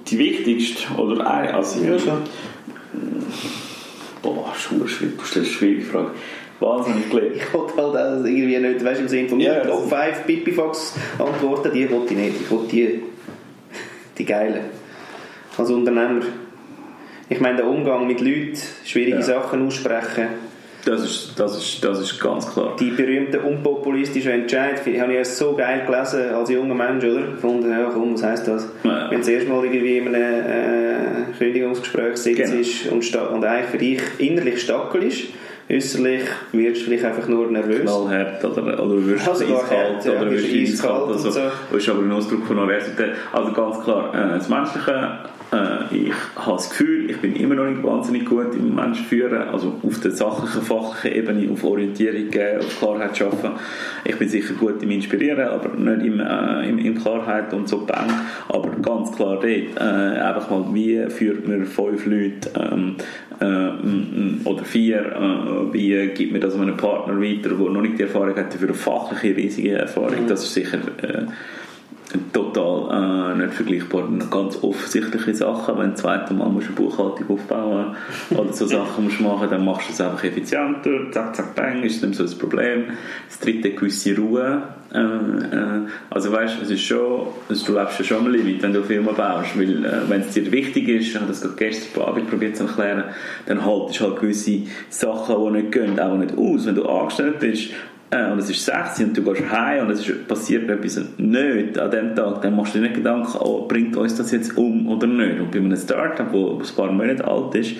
[0.08, 2.12] Die wichtigste oder eine, also Ja, so.
[4.22, 6.12] boah, schwierig, das ist eine schwierige Frage.
[6.60, 7.36] Wahnsinnig gelernt.
[7.38, 10.26] Ich wollte halt auch irgendwie nicht, weißt du, im Sinne von Ja, das- Top 5
[10.26, 12.41] Pipifax Antworten, die wollte ich nicht.
[12.41, 13.00] Ich wollte die,
[14.17, 14.65] die geilen.
[15.58, 16.22] Als Unternehmer.
[17.30, 19.22] Ich meine, der Umgang mit Leuten, schwierige Ja.
[19.22, 20.28] Sachen aussprechen,
[20.86, 22.76] Das ist, das ist, das ist ganz klar.
[22.80, 27.22] die berühmten unpopulistischen Entscheid, habe ich erst so geil gelesen als junger Mensch, oder?
[27.32, 28.68] Gefunden, ja komm, was heisst das?
[28.84, 29.12] Ja.
[29.12, 32.96] Wenn es erst mal irgendwie in einem äh, Kündigungsgespräch sitzt Genau.
[32.96, 35.24] und, und eigentlich für dich innerlich stackel ist,
[35.70, 37.82] äußerlich wirst du vielleicht einfach nur nervös.
[37.82, 41.12] Knallhart oder, oder wirst du Also eiskalt hart, ja, oder wirst du eiskalt eiskalt.
[41.12, 41.39] Also, so.
[41.72, 43.12] Das ist aber ein Ausdruck von Universität.
[43.34, 45.20] Also ganz klar, äh, das Menschliche,
[45.91, 49.79] ich habe das Gefühl, ich bin immer noch nicht wahnsinnig gut im Menschen führen, also
[49.81, 53.51] auf der sachlichen, fachlichen Ebene, auf Orientierung geben, auf Klarheit schaffen.
[54.05, 57.85] Ich bin sicher gut im Inspirieren, aber nicht im, äh, im, in Klarheit und so
[57.85, 58.12] bang.
[58.47, 62.95] Aber ganz klar dort, äh, einfach mal, wie führt man fünf Leute ähm,
[63.39, 68.03] äh, oder vier, äh, wie gibt man das einem Partner weiter, der noch nicht die
[68.03, 71.25] Erfahrung hat, für eine fachliche riesige Erfahrung, das ist sicher äh,
[72.34, 74.08] total äh, nicht vergleichbar.
[74.30, 77.95] Ganz offensichtliche Sachen, wenn du das zweite Mal musst eine Buchhaltung aufbauen
[78.32, 82.04] oder so Sachen musst machen, dann machst du es einfach effizienter, zack, zack, bang, ist
[82.04, 82.86] nicht so das Problem.
[83.28, 84.63] Das dritte, gewisse Ruhe.
[84.91, 88.74] Äh, äh, also weißt es ist schon, also du lebst ja schon am Limit, wenn
[88.74, 92.04] du Filme baust, weil äh, wenn es dir wichtig ist, ich habe das gerade gestern
[92.04, 93.04] Abend probiert zu erklären,
[93.45, 96.65] dann haltest du halt gewisse Sachen, die nicht gehen, auch nicht aus.
[96.65, 97.69] Wenn du angestellt bist,
[98.12, 101.78] äh, und es ist 16 und du gehst heim und es ist, passiert etwas nicht
[101.78, 104.88] an dem Tag, dann machst du dir nicht Gedanken, oh, bringt uns das jetzt um
[104.88, 105.39] oder nicht.
[105.39, 107.76] Und bei einem Startup, wo ein paar Monate alt ist,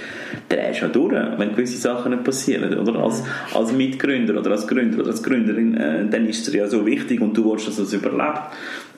[0.48, 2.78] drehst du ja durch, wenn gewisse Sachen nicht passieren.
[2.78, 3.00] Oder?
[3.00, 3.24] Als,
[3.56, 7.22] als Mitgründer oder als Gründer oder als Gründerin, äh, dann ist es ja so wichtig
[7.22, 8.42] und du willst, dass es überlebt.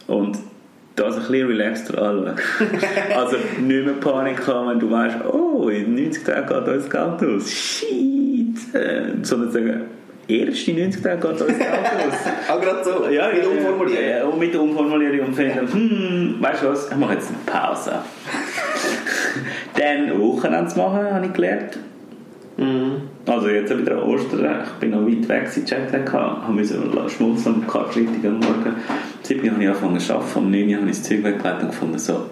[0.08, 0.38] Und
[0.98, 2.36] das ein bisschen relaxter anschauen.
[3.16, 7.36] also nicht mehr Panik haben, wenn du weißt, oh, in 90 Tagen geht uns Geld
[7.36, 7.50] aus.
[7.50, 8.76] Shit!
[8.76, 9.82] Äh, sondern sagen,
[10.40, 12.14] erst in 90 Tagen geht uns Geld aus.
[12.50, 14.10] Ah, gerade so, Ja, mit ja, Umformulieren.
[14.10, 17.94] Ja, und mit Umformulierung und finden, hm, weißt du was, ich mache jetzt eine Pause.
[19.78, 21.78] Dann Wochenende machen, habe ich gelernt.
[22.58, 23.02] Mhm.
[23.26, 27.68] Also jetzt wieder Ostern, ich bin noch weit weg, seit Jetlag habe müssen schmunzeln am
[27.68, 28.66] Karfreitag am Morgen.
[28.66, 28.76] Am
[29.24, 29.52] 7.
[29.52, 30.76] habe ich angefangen zu arbeiten, am 9.
[30.76, 32.26] habe ich das Zeug weggelegt und gefunden, so,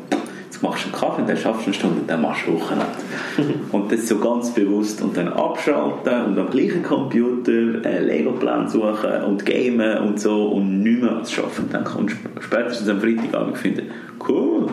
[0.59, 2.85] jetzt machst du einen Kaffee, dann schaffst du eine Stunde und dann machst du Wochenende.
[3.71, 7.51] und das so ganz bewusst und dann abschalten und am gleichen Computer
[7.85, 11.97] äh, Lego-Plan suchen und gamen und so und nicht mehr als Arbeiten denken.
[11.99, 13.87] Und sp- spätestens am Freitagabend finden,
[14.27, 14.67] cool,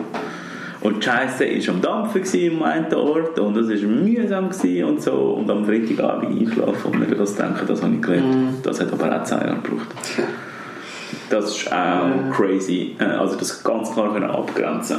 [0.81, 4.45] und die Scheiße war am Dampfen am einen Ort und es war mühsam
[4.85, 5.11] und so.
[5.11, 8.57] Und am Freitagabend einschlafen und nicht das denken, das habe ich gelernt.
[8.63, 9.87] Das hat aber auch zwei Jahre gebraucht.
[11.29, 12.95] Das ist auch crazy.
[12.99, 14.97] Äh, Also das ganz klar können abgrenzen.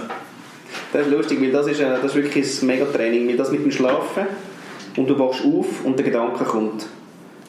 [0.92, 3.64] Das ist lustig, weil das ist, äh, das ist wirklich ein Megatraining, weil das mit
[3.64, 4.26] dem Schlafen
[4.96, 6.86] und du wachst auf und der Gedanke kommt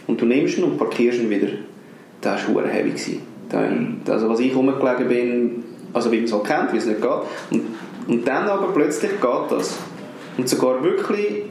[0.08, 1.48] und du nimmst ihn und parkierst ihn wieder.
[2.22, 3.20] Das war verdammt heavy.
[3.50, 7.02] Da- Also was ich rumgelegen bin, also wie man es halt kennt, wie es nicht
[7.02, 7.12] geht.
[7.52, 7.62] Und,
[8.08, 9.78] und dann aber plötzlich geht das.
[10.38, 11.44] Und sogar wirklich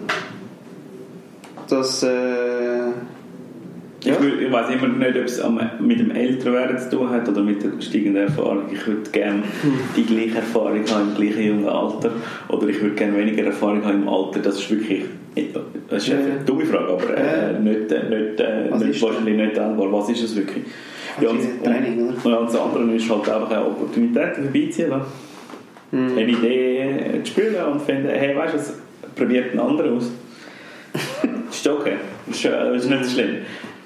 [1.69, 2.03] das...
[2.03, 2.58] Äh,
[4.05, 5.43] Ich, wür- ich weiß immer nicht, ob es
[5.81, 8.63] mit dem Älterwerden zu tun hat oder mit der steigenden Erfahrung.
[8.73, 9.43] Ich würde gerne
[9.97, 12.13] die gleiche Erfahrung haben im gleichen jungen Alter
[12.49, 14.39] oder ich würde gerne weniger Erfahrung haben im Alter.
[14.41, 15.03] Das ist wirklich
[15.89, 16.35] das ist eine Ja.
[16.47, 17.59] dumme Frage, aber äh, Ja.
[17.59, 19.93] nicht, äh, nicht, äh, nicht ist- wahrscheinlich nicht teilbar.
[19.93, 20.65] Was ist es wirklich?
[21.21, 24.91] Ja, und, Training, und, und das andere ist halt einfach eine Opportunität vorbeiziehen.
[25.91, 26.19] Mhm.
[26.19, 28.59] Eine Idee äh, zu spielen und finden, hey, weißt du,
[29.21, 30.11] probiert einen anderen aus.
[31.51, 31.95] ist okay.
[32.31, 33.37] Ist, äh, ist nicht so schlimm.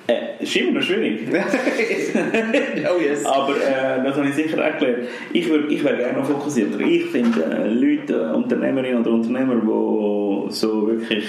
[0.06, 1.20] Äh, ist immer noch schwierig.
[1.32, 3.24] oh yes.
[3.24, 5.08] Aber äh, das habe ich sicher auch gelernt.
[5.32, 6.80] Ich, würd, ich wäre gerne noch fokussierter.
[6.80, 11.24] Ich finde äh, Leute, Unternehmerinnen oder Unternehmer, die so wirklich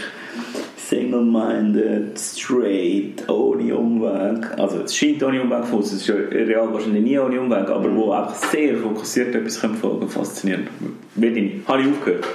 [0.77, 7.03] single-minded, straight, ohne Umweg, also es scheint ohne Umweg von es ist ja real wahrscheinlich
[7.03, 10.67] nie ohne Umweg, aber wo einfach sehr fokussiert etwas können folgen faszinierend.
[11.15, 11.67] Will ich nicht.
[11.67, 12.25] Habe ich aufgehört.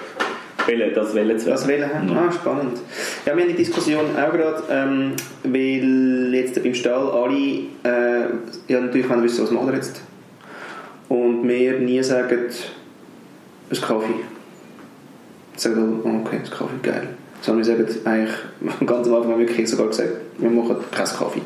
[0.69, 2.11] Wählen, das Wählen zu Das Wählen haben?
[2.11, 2.79] Ah, spannend.
[3.27, 8.29] Ja, wir haben die Diskussion auch gerade, ähm, weil jetzt beim Stall alle, äh,
[8.69, 10.01] ja natürlich wollen wissen, was machen wir jetzt.
[11.09, 12.39] Und wir nie sagen,
[13.71, 14.15] ein Kaffee.
[15.57, 17.09] Sagen, oh, okay, ein Kaffee, geil.
[17.41, 18.35] Sondern wir sagen eigentlich,
[18.87, 21.43] ganz am Anfang haben wir wirklich sogar gesagt, wir machen keinen Kaffee.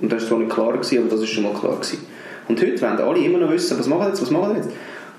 [0.00, 1.76] Und das war zwar nicht klar, gewesen, aber das war schon mal klar.
[1.76, 1.98] Gewesen.
[2.48, 4.70] Und heute wollen alle immer noch wissen, was machen wir jetzt, was machen wir jetzt.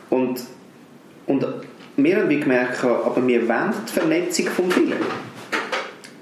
[0.09, 0.41] Und,
[1.27, 1.45] und
[1.97, 4.93] wir haben gemerkt, aber wir wollen die Vernetzung vom vielen.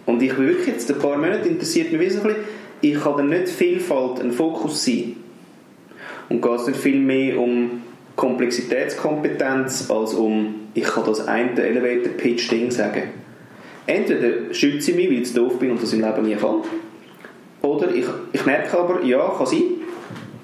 [0.06, 2.38] Und ich bin wirklich jetzt ein paar Monate interessiert mich wesentlich,
[2.82, 5.16] ich kann dann nicht Vielfalt ein Fokus sein.
[6.30, 7.82] Und geht es nicht viel mehr um
[8.16, 13.04] Komplexitätskompetenz als um, ich kann das eine Elevator-Pitch-Ding sagen.
[13.86, 16.62] Entweder schütze ich mich, weil ich doof bin und das im Leben nie kann.
[17.62, 19.64] Oder ich, ich merke aber, ja, kann sein,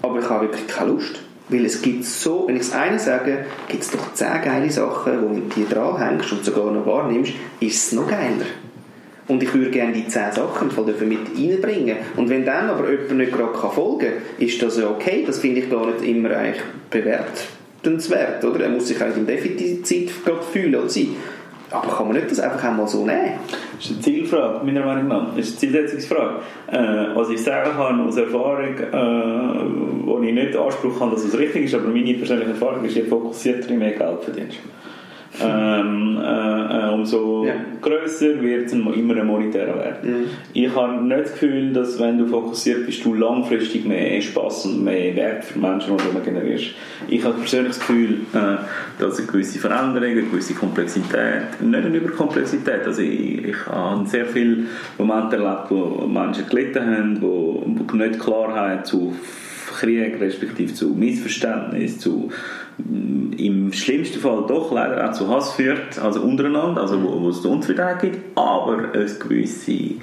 [0.01, 1.21] aber ich habe wirklich keine Lust.
[1.49, 5.21] Weil es gibt so, wenn ich das eine sage, gibt es doch zehn geile Sachen,
[5.21, 8.45] wo du die dranhängst und sogar noch wahrnimmst, ist es noch geiler.
[9.27, 11.97] Und ich würde gerne die zehn Sachen Fall mit reinbringen.
[12.15, 15.23] Und wenn dann aber jemand nicht gerade folgen kann, ist das ja okay.
[15.25, 18.43] Das finde ich gar nicht immer eigentlich bewertenswert.
[18.43, 18.65] Oder?
[18.65, 21.15] Er muss sich eigentlich im Defizit gerade fühlen oder sein.
[21.71, 23.33] Aber kann man nicht das einfach einmal so nehmen?
[23.75, 25.35] Das ist eine Zielfrage, meiner Meinung nach.
[25.35, 26.35] Das ist eine Zielsetzungsfrage.
[26.67, 31.37] Äh, was ich sagen kann aus Erfahrung, äh, wo ich nicht Anspruch habe, dass es
[31.37, 34.57] richtig ist, aber meine persönliche Erfahrung ist, je fokussierter, je mehr Geld verdienst
[35.41, 37.53] ähm, äh, äh, umso ja.
[37.81, 40.03] grösser wird es immer ein monetärer Wert.
[40.03, 40.25] Mhm.
[40.53, 44.83] Ich habe nicht das Gefühl, dass wenn du fokussiert bist, du langfristig mehr Spaß und
[44.83, 46.71] mehr Wert für Menschen rundherum generierst.
[47.07, 48.57] Ich habe persönlich das Gefühl, äh,
[48.99, 54.25] dass eine gewisse Veränderung, eine gewisse Komplexität, nicht eine Überkomplexität, also ich, ich habe sehr
[54.25, 54.65] viele
[54.97, 59.13] Momente erlebt, wo Menschen gelitten haben, wo, wo nicht Klarheit zu
[59.73, 62.29] Krieg, respektive zu Missverständnis, zu
[63.37, 67.45] im schlimmsten Fall doch leider auch zu Hass führt, also untereinander, also wo, wo es
[67.45, 69.95] Unzufriedenheit gibt, aber eine gewisse,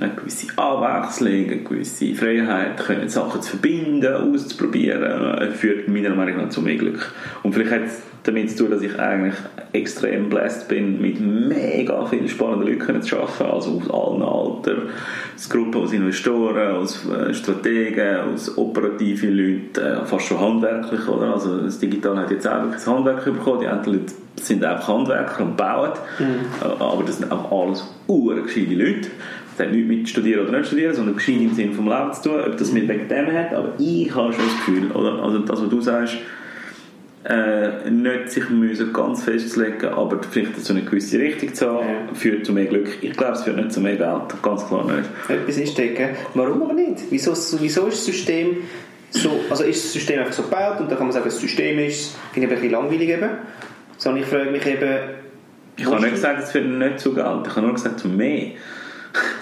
[0.00, 6.48] eine gewisse Abwechslung, eine gewisse Freiheit, können Sachen zu verbinden, auszuprobieren, führt meiner Meinung nach
[6.50, 7.12] zu mehr Glück.
[7.42, 9.34] Und vielleicht hat es damit zu tun, dass ich eigentlich
[9.72, 14.88] extrem blessed bin, mit mega vielen spannenden Leuten zu arbeiten, also aus allen Altern,
[15.34, 21.34] aus Gruppen, aus Investoren, aus äh, Strategen, aus operativen Leuten, äh, fast schon handwerklich, oder?
[21.34, 25.44] Also das Digital hat jetzt auch ein Handwerk bekommen, die anderen Leute sind einfach Handwerker
[25.44, 26.24] und bauen, mhm.
[26.62, 29.08] Äh, aber das sind auch alles urgescheite Leute.
[29.58, 32.28] Das hat nichts mit Studieren oder nicht Studieren, sondern gescheit im Sinne vom Leben zu
[32.28, 35.20] tun, ob das mit wegen dem hat, aber ich habe schon das Gefühl, oder?
[35.20, 36.16] Also das, was du sagst,
[37.24, 42.14] äh, nicht sich müssen ganz festzulegen, aber vielleicht so eine gewisse Richtung zu haben, ja.
[42.14, 42.98] führt zu mehr Glück.
[43.00, 45.08] Ich glaube, es führt nicht zu mehr Geld, ganz klar nicht.
[45.28, 46.10] Etwas ist stecken.
[46.34, 47.02] Warum aber nicht?
[47.10, 48.58] Wieso, wieso ist das System
[49.10, 51.78] so, also ist das System einfach so gebaut und dann kann man sagen, das System
[51.80, 53.30] ist, finde ich ein bisschen langweilig eben,
[53.96, 54.98] sondern ich frage mich eben,
[55.76, 58.52] ich habe nicht gesagt, es führt nicht zu Geld, ich habe nur gesagt, zu mehr.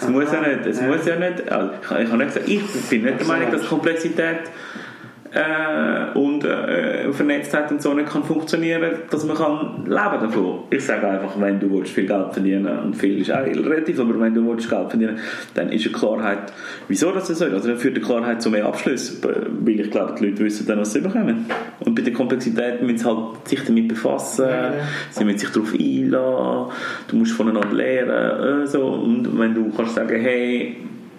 [0.00, 2.88] Es muss ja nicht, es muss ja nicht, also ich, ich habe nicht gesagt, ich
[2.88, 4.50] bin nicht der Meinung, dass Komplexität
[5.36, 10.60] äh, und äh, Vernetztheit und so nicht kann funktionieren, dass man kann leben davon.
[10.70, 14.18] Ich sage einfach, wenn du willst, viel Geld verdienen und viel ist auch relativ, aber
[14.18, 15.18] wenn du willst, Geld verdienen,
[15.54, 16.52] dann ist eine Klarheit,
[16.88, 17.42] wieso das so ist.
[17.42, 20.80] Also dann führt die Klarheit zu mehr Abschlüssen, weil ich glaube, die Leute wissen dann,
[20.80, 21.44] was sie bekommen.
[21.80, 24.72] Und bei der Komplexität müssen sie halt sich damit befassen, ja, ja.
[25.10, 26.72] sie müssen sich darauf einlassen,
[27.08, 28.86] du musst voneinander lernen, äh, so.
[28.86, 30.76] und wenn du kannst sagen, hey,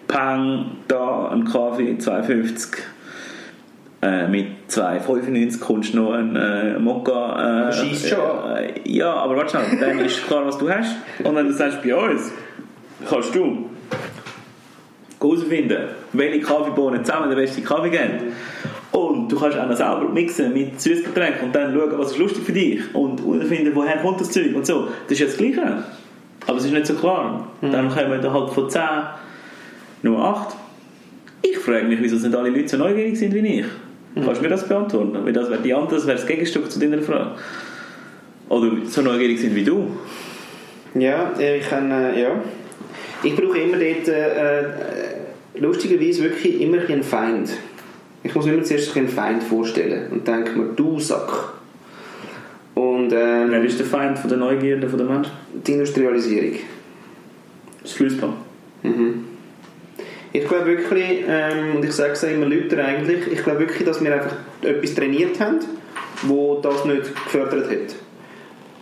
[0.08, 2.78] Pang, da ein Kaffee, 2,50
[4.08, 7.70] äh, mit 2,95 kommst du noch einen äh, Mokka.
[7.70, 8.20] Äh, Schießt schon.
[8.56, 10.96] Äh, ja, aber warte schon, dann ist klar, was du hast.
[11.24, 12.32] Und wenn du sagst, bei uns
[13.10, 13.70] kannst du
[15.20, 15.78] herausfinden,
[16.14, 18.34] welche Kaffeebohnen zusammen den besten Kaffee geben.
[18.92, 22.44] Und du kannst auch noch selber mixen mit Süßgetränken und dann schauen, was ist lustig
[22.44, 24.88] für dich und herausfinden, woher kommt das Zeug und so.
[25.04, 25.84] Das ist ja das Gleiche.
[26.48, 27.48] Aber es ist nicht so klar.
[27.62, 27.72] Mhm.
[27.72, 28.82] Dann kommen wir halt von 10
[30.04, 30.56] nur 8.
[31.42, 33.66] Ich frage mich, wieso sind alle Leute so neugierig sind wie ich.
[34.24, 35.18] Kannst du mir das beantworten?
[35.24, 37.32] Weil das wäre die andere, das wäre das Gegenstück zu deiner Frage.
[38.50, 39.92] Oder so neugierig sind wie du.
[40.96, 42.42] Ja, ich kann, äh, ja.
[43.24, 44.64] Ich brauche immer dort, äh, äh
[45.60, 47.52] lustigerweise wirklich immer einen Feind.
[48.24, 51.54] Ich muss mir immer zuerst einen Feind vorstellen und denke mir, du Sack.
[52.76, 55.32] Und, ähm, wer ist der Feind von der Neugierde von der Menschen?
[55.66, 56.60] Die Industrialisierung.
[57.82, 58.34] Das Flussband.
[58.84, 59.27] Mhm.
[60.34, 64.04] Ich glaube wirklich, ähm, und ich sage es immer Leuten eigentlich, ich glaube wirklich, dass
[64.04, 65.60] wir einfach etwas trainiert haben,
[66.24, 67.96] wo das nicht gefördert hat.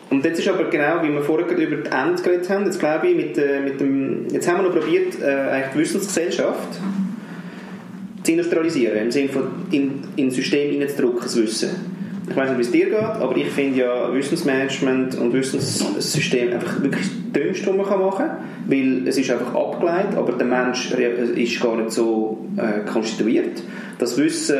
[0.10, 3.08] Und jetzt ist aber genau, wie wir vorher über die Ende geredet haben, jetzt glaube
[3.08, 6.80] ich, mit, äh, mit dem, jetzt haben wir noch probiert, äh, eigentlich die Wissensgesellschaft
[8.24, 11.70] zu industrialisieren, im Sinne von in, in System hineinzudrücken, das Wissen.
[12.28, 16.82] Ich weiß nicht, wie es dir geht, aber ich finde ja Wissensmanagement und Wissenssystem einfach
[16.82, 20.92] wirklich das Dümmste, was man machen kann, weil es ist einfach abgeleitet, aber der Mensch
[20.92, 23.62] ist gar nicht so äh, konstituiert.
[24.00, 24.58] Das Wissen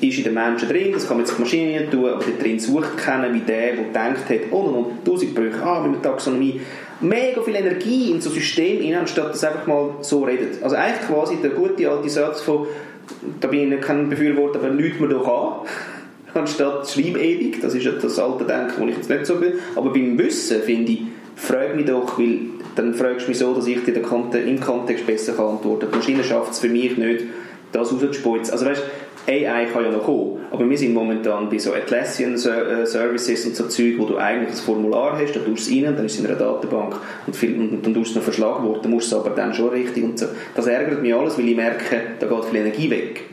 [0.00, 2.42] ist in den Menschen drin, das kann man jetzt auf die Maschine tun, aber da
[2.42, 6.10] drin sucht keiner wie der, der gedacht hat, oh, und tausend Brüche, ah, mit der
[6.12, 6.60] Taxonomie,
[7.00, 10.62] mega viel Energie in so ein System hinein, anstatt dass einfach mal so redet.
[10.62, 12.66] Also eigentlich quasi der gute alte Satz von,
[13.40, 15.68] da bin ich kein Befürworter, aber nichts mehr doch an
[16.34, 17.60] anstatt schreib ewig.
[17.60, 19.54] Das ist das alte Denken, wo ich jetzt nicht so bin.
[19.74, 21.02] Aber beim Wissen finde ich,
[21.36, 22.40] frag mich doch, weil
[22.74, 25.90] dann fragst du mich so, dass ich dir im Kontext besser kann antworten kann.
[25.90, 27.24] Die Maschine schafft es für mich nicht,
[27.72, 28.52] das rauszuspulzen.
[28.52, 28.82] Also weißt,
[29.26, 32.38] AI kann ja noch kommen, aber wir sind momentan bei so Atlassian äh,
[32.86, 35.94] Services und so Zeug, wo du eigentlich ein Formular hast, da tust du es rein,
[35.94, 38.90] dann ist es in einer Datenbank und, viel, und dann tust du es noch verschlagworten,
[38.90, 40.26] musst du es aber dann schon richtig und so.
[40.56, 43.31] Das ärgert mich alles, weil ich merke, da geht viel Energie weg.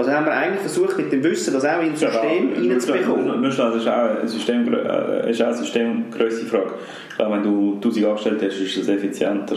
[0.00, 3.42] Also haben wir eigentlich versucht, mit dem Wissen das auch ins System ja, reinzubekommen.
[3.42, 6.70] Das ist auch eine, System, äh, ist auch eine Systemgrösse-Frage.
[7.18, 9.56] wenn du 1000 Angestellte hast, ist das effizienter.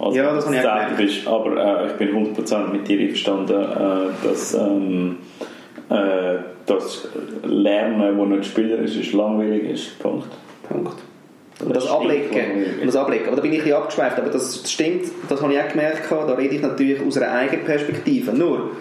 [0.00, 1.28] Also, ja, das habe ich auch bist.
[1.28, 5.18] Aber äh, ich bin 100% mit dir einverstanden, äh, dass ähm,
[5.88, 6.34] äh,
[6.66, 7.08] das
[7.44, 9.98] Lernen, das nicht spielerisch ist, langweilig ist.
[10.00, 10.26] Punkt.
[10.68, 10.96] Punkt.
[11.64, 13.28] Und das, das Ablecken, und das Ablecken.
[13.28, 16.10] Aber da bin ich ein bisschen abgeschweift, aber das stimmt, das habe ich auch gemerkt,
[16.10, 18.32] da rede ich natürlich aus einer eigenen Perspektive.
[18.32, 18.72] Nur,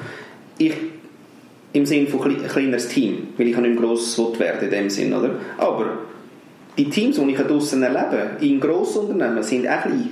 [0.57, 0.73] ich
[1.75, 5.13] im Sinne von ein kleineres Team, weil ich nicht mehr gross werden in dem Sinn,
[5.13, 5.31] oder?
[5.57, 5.99] Aber
[6.77, 10.09] die Teams, die ich draußen erlebe, in Grossunternehmen, sind auch klein.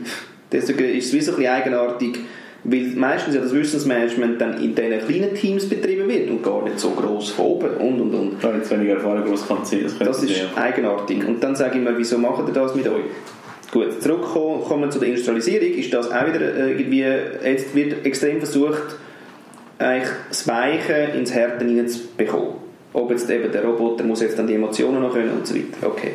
[0.51, 2.19] Deswegen ist es wie so ein bisschen eigenartig,
[2.63, 6.79] weil meistens ja das Wissensmanagement dann in diesen kleinen Teams betrieben wird und gar nicht
[6.79, 8.43] so gross von oben und und und.
[8.43, 9.81] Da jetzt weniger Erfahrung, groß kann sein.
[9.83, 10.45] Das, das ist ja.
[10.55, 11.27] eigenartig.
[11.27, 13.03] Und dann sage ich mir, wieso macht ihr das mit euch?
[13.71, 18.95] Gut, zurückkommen zu der Industrialisierung, ist das auch wieder äh, irgendwie, jetzt wird extrem versucht,
[19.83, 22.63] eigentlich das Weiche ins Härte hineinzubekommen.
[22.93, 25.87] Ob jetzt eben der Roboter muss jetzt dann die Emotionen noch können und so weiter.
[25.87, 26.11] Okay.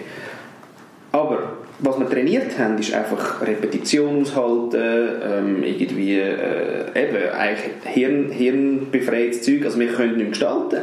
[1.13, 4.81] Aber was wir trainiert haben, ist einfach Repetition aushalten,
[5.23, 10.81] ähm, irgendwie äh, eben eigentlich Hirn, hirnbefreites Zeug, also wir können nicht gestalten.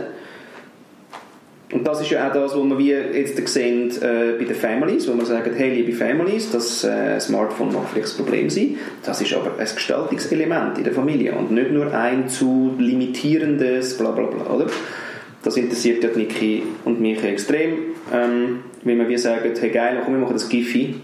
[1.72, 5.18] Und das ist ja auch das, was wir jetzt sehen äh, bei den Families, wo
[5.18, 9.34] wir sagen, hey, liebe Families, das äh, Smartphone mag vielleicht das Problem sein, das ist
[9.34, 14.54] aber ein Gestaltungselement in der Familie und nicht nur ein zu limitierendes bla bla bla,
[14.54, 14.68] oder?
[15.44, 17.74] Das interessiert ja Niki und mich extrem,
[18.14, 20.96] ähm, wenn wir wie sagen, hey geil, komm, wir machen das Giphy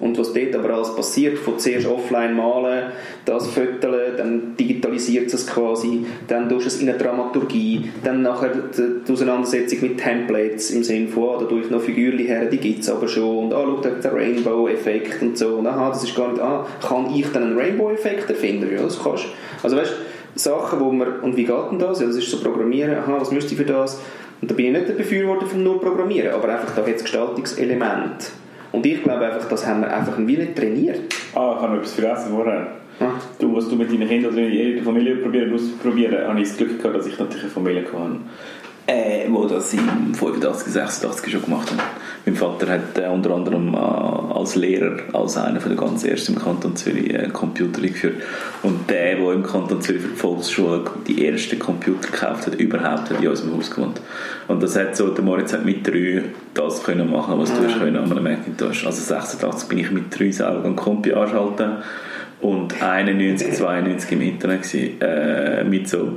[0.00, 2.92] und was dort aber alles passiert, von zuerst offline malen,
[3.24, 8.50] das föteln, dann digitalisiert es quasi, dann tust du es in eine Dramaturgie, dann nachher
[8.76, 12.58] die Auseinandersetzung mit Templates im Sinne von, ah, da tue ich noch Figürchen her, die
[12.58, 16.16] gibt es aber schon, und ah, schau, der Rainbow-Effekt und so, und aha, das ist
[16.16, 18.68] gar nicht, ah, kann ich dann einen Rainbow-Effekt erfinden?
[18.74, 19.26] Ja, das kannst
[19.62, 19.94] Also weißt
[20.34, 22.00] Sachen, wo man, und wie geht denn das?
[22.00, 24.00] Ja, das ist so Programmieren, aha, was müsste ich für das?
[24.42, 27.02] Und da bin ich nicht der Befürworter von nur Programmieren, aber einfach, da hat es
[27.02, 28.32] Gestaltungselement
[28.74, 31.00] und ich glaube einfach, das haben wir einfach wie nicht trainiert.
[31.34, 32.66] Ah, ich habe noch etwas vergessen vorher.
[33.00, 33.12] Ah.
[33.38, 36.56] Du, was du mit deinen Kindern oder in jeder Familie probieren, ausprobieren, habe ich das
[36.56, 38.20] Glück gehabt, dass ich natürlich eine Familie hatte
[38.86, 41.80] äh, wo das im 85, 86 schon gemacht haben.
[42.26, 46.34] Mein Vater hat äh, unter anderem äh, als Lehrer, als einer von den ganz ersten
[46.34, 48.22] im Kanton Zürich, äh, Computer eingeführt.
[48.62, 53.10] Und der, der im Kanton Zürich für die Volksschule die ersten Computer gekauft hat, überhaupt,
[53.10, 54.00] hat in unserem Haus gewohnt.
[54.48, 57.78] Und das hat so, der Moritz hat mit drei das können machen, was du hast
[57.78, 58.86] können an einem Macintosh.
[58.86, 61.76] Also 86 bin ich mit drei selber einen Kompi anschalten
[62.40, 66.12] und 91, 92 im Internet gewesen, äh, mit so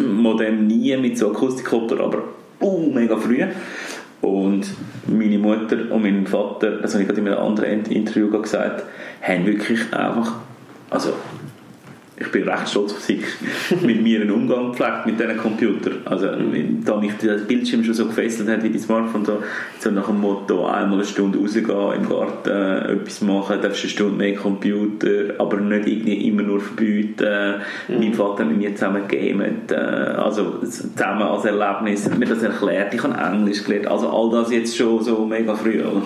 [0.00, 2.24] Modem nie mit so Akustikkopter, aber
[2.60, 3.44] uh, mega früh.
[4.20, 4.66] Und
[5.06, 8.84] meine Mutter und mein Vater, das habe ich gerade in einem anderen Interview gesagt,
[9.20, 10.36] haben wirklich einfach,
[10.90, 11.12] also
[12.14, 13.22] ich bin recht stolz auf sie,
[13.80, 15.98] mit mir einen Umgang gepflegt mit diesen Computern.
[16.04, 16.28] Also,
[16.84, 19.42] da mich das Bildschirm schon so gefesselt hat wie die Smartphone, so,
[19.78, 23.90] so nach dem Motto, einmal eine Stunde rausgehen, im Garten äh, etwas machen, darfst eine
[23.90, 27.62] Stunde mehr Computer, aber nicht irgendwie immer nur verbieten.
[27.88, 27.98] Mhm.
[27.98, 32.92] Mein Vater mit mir zusammen gamet, äh, also zusammen als Erlebnis, hat mir das erklärt,
[32.92, 35.80] ich habe Englisch gelernt, also all das jetzt schon so mega früh.
[35.80, 36.02] Oder?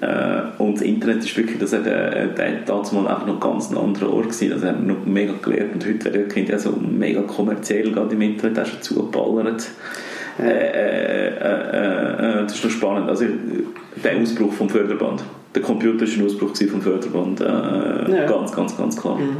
[0.00, 2.28] Äh, und das Internet ist wirklich, das hat äh,
[2.64, 4.50] damals mal einfach noch ganz ein anderer Ort gewesen.
[4.50, 8.14] Das hat noch mega gelernt und heute werden die Kinder ja so mega kommerziell gerade
[8.14, 9.70] im Internet auch schon zugeballert.
[10.38, 13.08] äh, äh, äh, das ist noch spannend.
[13.08, 13.26] Also,
[14.02, 15.22] der Ausbruch vom Förderband.
[15.54, 17.40] Der Computer war ein Ausbruch vom Förderband.
[17.40, 18.26] Äh, ja.
[18.26, 19.16] Ganz, ganz, ganz klar.
[19.16, 19.36] Mhm.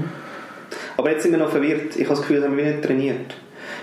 [0.96, 1.96] Aber jetzt sind wir noch verwirrt.
[1.96, 3.34] Ich habe das Gefühl, das haben wir nicht trainiert.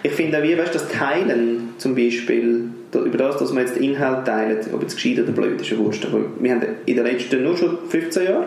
[0.04, 3.84] Ich finde auch, wie weißt, das Teilen zum Beispiel, über das, dass man jetzt den
[3.84, 6.06] Inhalt teilt, ob es gescheit oder blöd ist, Wurst.
[6.06, 8.46] Aber wir haben in den letzten nur schon 15 Jahren,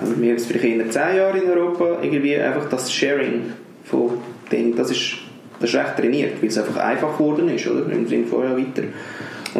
[0.00, 3.52] also wir haben jetzt vielleicht in 10 Jahren in Europa, irgendwie einfach das Sharing
[3.84, 4.12] von
[4.50, 5.14] Dingen, das ist,
[5.60, 7.90] das ist recht trainiert, weil es einfach einfach geworden ist, oder?
[7.90, 8.82] Im Sinne von ja, weiter.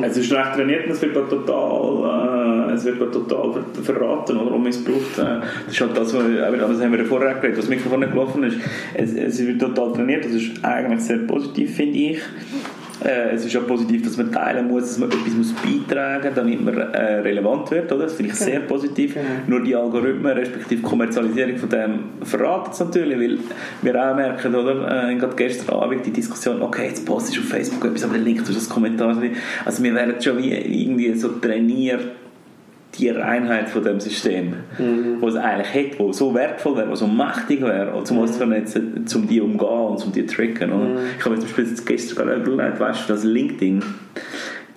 [0.00, 5.18] Es ist recht trainiert und es wird total, äh, es wird total verraten oder missbraucht.
[5.18, 8.44] Äh, das ist halt das, was, das haben wir vorher geredet, was mir vorhin gelaufen
[8.44, 8.56] ist.
[8.94, 12.20] Es, es wird total trainiert, das ist eigentlich sehr positiv, finde ich.
[13.04, 16.34] Äh, es ist auch positiv, dass man teilen muss, dass man etwas muss beitragen muss,
[16.34, 17.90] damit man äh, relevant wird.
[17.92, 18.04] Oder?
[18.04, 19.14] Das finde ich sehr positiv.
[19.14, 19.26] Genau.
[19.46, 23.38] Nur die Algorithmen, respektive Kommerzialisierung von dem, verraten es natürlich, weil
[23.82, 27.48] wir auch merken, oder, äh, gerade gestern Abend die Diskussion, okay, jetzt postest du auf
[27.48, 29.16] Facebook etwas, aber den Link zu das Kommentar.
[29.64, 32.00] Also wir werden schon wie irgendwie so trainiert,
[32.98, 35.16] die Reinheit von dem System, mhm.
[35.20, 38.26] wo es eigentlich hat, wo so wertvoll wäre, wo so mächtig wäre, um mhm.
[38.26, 40.70] zu vernetzen, um die umgehen und um die zu tricken.
[40.70, 40.98] Mhm.
[41.18, 43.82] Ich habe mir zum Beispiel gestern gerade überlegt, weißt du, dass LinkedIn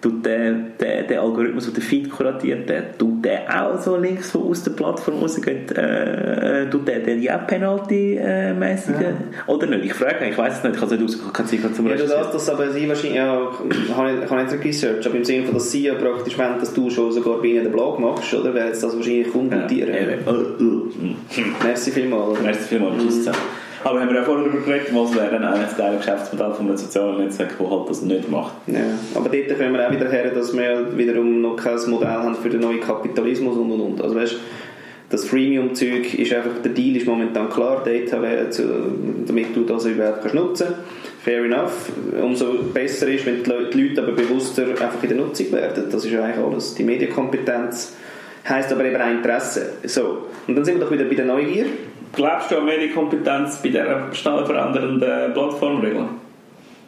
[0.01, 4.31] tut der, der, der Algorithmus, der den Feed kuratiert, der, tut der auch so Links,
[4.31, 9.01] die aus der Plattform rausgehen, äh, äh, tut der, der die auch Penalty-mäßige?
[9.01, 9.53] Ja.
[9.53, 9.85] Oder nicht?
[9.85, 12.07] Ich frage, ich weiß es nicht, ich habe es nicht keine Zeit zum Ja, du
[12.07, 15.55] das, das aber sie wahrscheinlich, ja, ich habe nicht, nicht researched, aber im Sinne von,
[15.55, 18.53] dass sie ja praktisch wenn dass du schon sogar bei ihnen den Blog machst, oder,
[18.53, 19.93] wäre jetzt das wahrscheinlich umgutieren.
[19.93, 21.45] Ja, ja.
[21.63, 22.41] Merci vielmals.
[22.41, 23.64] Merci vielmals, tschüss zusammen.
[23.85, 26.75] Aber haben wir auch vorher darüber geredet, was wäre dann eigentlich das Geschäftsmodell von einem
[26.75, 28.55] sozialen Netzwerk, das halt das nicht macht.
[28.65, 28.79] Ja,
[29.13, 32.49] aber dort kommen wir auch wieder her, dass wir wiederum noch kein Modell haben für
[32.49, 34.01] den neuen Kapitalismus und und und.
[34.01, 34.37] Also weißt,
[35.11, 38.19] das Freemium-Zeug ist einfach, der Deal ist momentan klar, Data,
[39.27, 40.67] damit du das überhaupt kannst nutzen
[41.23, 41.91] Fair enough.
[42.19, 45.85] Umso besser ist, wenn die Leute aber bewusster einfach in der Nutzung werden.
[45.91, 46.73] Das ist ja eigentlich alles.
[46.73, 47.95] Die Medienkompetenz
[48.47, 49.73] heisst aber eben auch Interesse.
[49.83, 50.23] So.
[50.47, 51.65] Und dann sind wir doch wieder bei der Neugier.
[52.13, 56.05] Glaubst du an Medienkompetenz bei dieser schnell verändernden Plattformregel?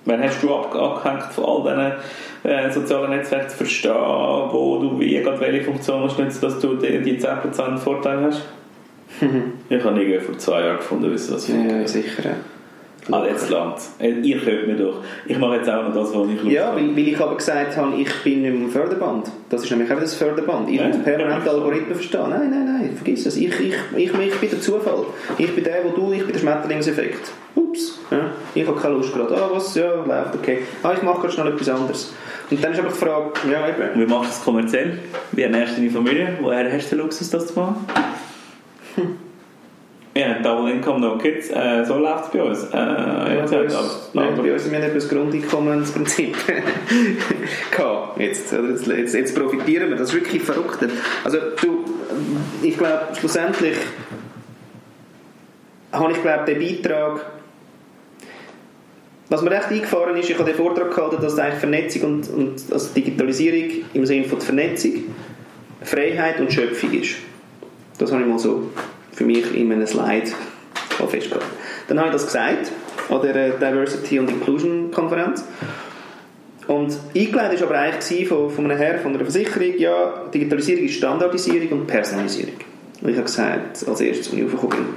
[0.06, 5.20] Wann hast du abgehängt von all diesen äh, sozialen Netzwerken zu verstehen, wo du wie
[5.22, 8.44] gerade welche Funktion musst nutzen, dass du die, die 10% Vorteil hast?
[9.70, 11.72] ich habe irgendwie vor zwei Jahren gefunden, wie das funktioniert.
[11.72, 12.36] Ja, sicher.
[13.12, 15.02] Ah, jetzt langt äh, Ihr könnt mir doch.
[15.26, 17.78] Ich mache jetzt auch noch das, was ich Lust Ja, weil, weil ich aber gesagt
[17.78, 19.32] habe, ich bin nicht im Förderband.
[19.50, 20.70] Das ist nämlich auch das Förderband.
[20.70, 22.30] Ich muss permanent Algorithmen verstehen.
[22.30, 23.38] Nein, nein, nein, vergiss es.
[23.38, 25.06] Ich, ich, ich, ich bin der Zufall.
[25.38, 27.32] Ich bin der, wo du, ich bin der Schmetterlingseffekt.
[27.56, 28.00] Ups.
[28.12, 29.36] Ja, ich habe keine Lust gerade.
[29.36, 29.74] Ah, was?
[29.76, 30.60] Ja, läuft okay.
[30.84, 32.14] Ah, ich mache gerade schnell etwas anderes.
[32.50, 34.02] Und dann ist einfach die Frage, ja eben.
[34.02, 35.00] Wie machst du das kommerziell?
[35.32, 36.38] Wie ernährst du deine Familie?
[36.42, 37.86] Woher hast du den Luxus, das zu machen?
[38.96, 39.18] Hm.
[40.18, 42.64] Ja, Double Income, No Kids, äh, so läuft es bei uns.
[42.74, 46.36] Äh, ja, ja, bei, uns nein, bei uns wir haben das Grundeinkommensprinzip
[48.18, 50.80] jetzt, jetzt, jetzt, jetzt profitieren wir, das ist wirklich verrückt.
[51.24, 51.86] Also du,
[52.64, 53.78] ich glaube, schlussendlich
[55.92, 57.26] habe ich glaube den Beitrag
[59.30, 62.62] was mir recht eingefahren ist, ich habe den Vortrag gehalten, dass eigentlich Vernetzung und, und
[62.72, 64.94] also Digitalisierung im Sinne von der Vernetzung
[65.82, 67.18] Freiheit und Schöpfung ist.
[67.98, 68.70] Das habe ich mal so
[69.18, 70.28] für mich in einem Slide
[71.10, 71.46] festgehalten.
[71.88, 72.72] Dann habe ich das gesagt
[73.10, 75.44] an der Diversity und Inclusion Konferenz.
[76.68, 80.96] Und eingeleitet war aber eigentlich von, von einem Herrn von einer Versicherung, ja, Digitalisierung ist
[80.96, 82.56] Standardisierung und Personalisierung.
[83.02, 84.88] Und ich habe gesagt, als erstes, als ich aufgekommen bin,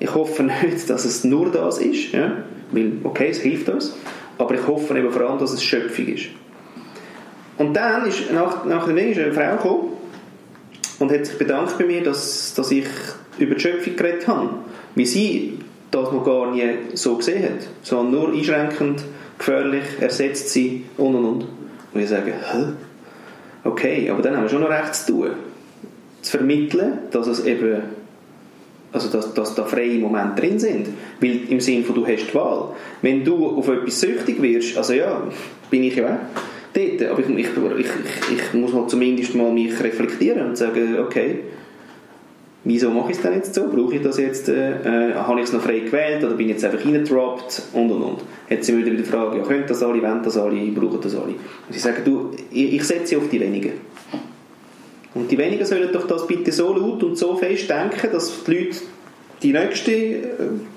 [0.00, 2.32] ich hoffe nicht, dass es nur das ist, ja,
[2.72, 3.96] weil, okay, es hilft uns,
[4.36, 6.26] aber ich hoffe eben vor allem, dass es Schöpfung ist.
[7.56, 9.92] Und dann ist nach, nach dem Ding ist eine Frau gekommen
[10.98, 12.86] und hat sich bedankt bei mir, dass, dass ich
[13.38, 14.50] über die Schöpfung geredet habe,
[14.94, 15.58] wie sie
[15.90, 16.64] das noch gar nie
[16.94, 19.02] so gesehen hat, sondern nur einschränkend,
[19.38, 21.46] gefährlich, ersetzt sie und und und.
[21.94, 22.64] Und ich sage, hä?
[23.64, 25.30] Okay, aber dann haben wir schon noch recht zu tun.
[26.22, 27.82] Zu vermitteln, dass es eben
[28.92, 30.88] also dass, dass da freie Momente drin sind.
[31.20, 32.70] Weil im Sinne von, du hast die Wahl.
[33.02, 35.22] Wenn du auf etwas süchtig wirst, also ja,
[35.70, 36.18] bin ich ja auch
[36.72, 37.46] dort, aber ich, ich,
[37.78, 37.88] ich,
[38.32, 41.40] ich muss halt zumindest mal mich reflektieren und sagen, okay,
[42.66, 43.68] wieso mache ich es denn jetzt so?
[43.68, 44.48] Brauche ich das jetzt?
[44.48, 47.62] Äh, äh, habe ich es noch frei gewählt oder bin ich jetzt einfach reingedroppt?
[47.72, 48.18] Und und und.
[48.50, 51.14] Jetzt sind wir wieder die Frage, ja, können das alle, wollen das alle, brauchen das
[51.14, 51.32] alle?
[51.32, 53.72] Und sie sagen, du, ich, ich setze auf die wenigen.
[55.14, 58.54] Und die wenigen sollen doch das bitte so laut und so fest denken, dass die
[58.54, 58.76] Leute
[59.42, 60.24] die nächste äh,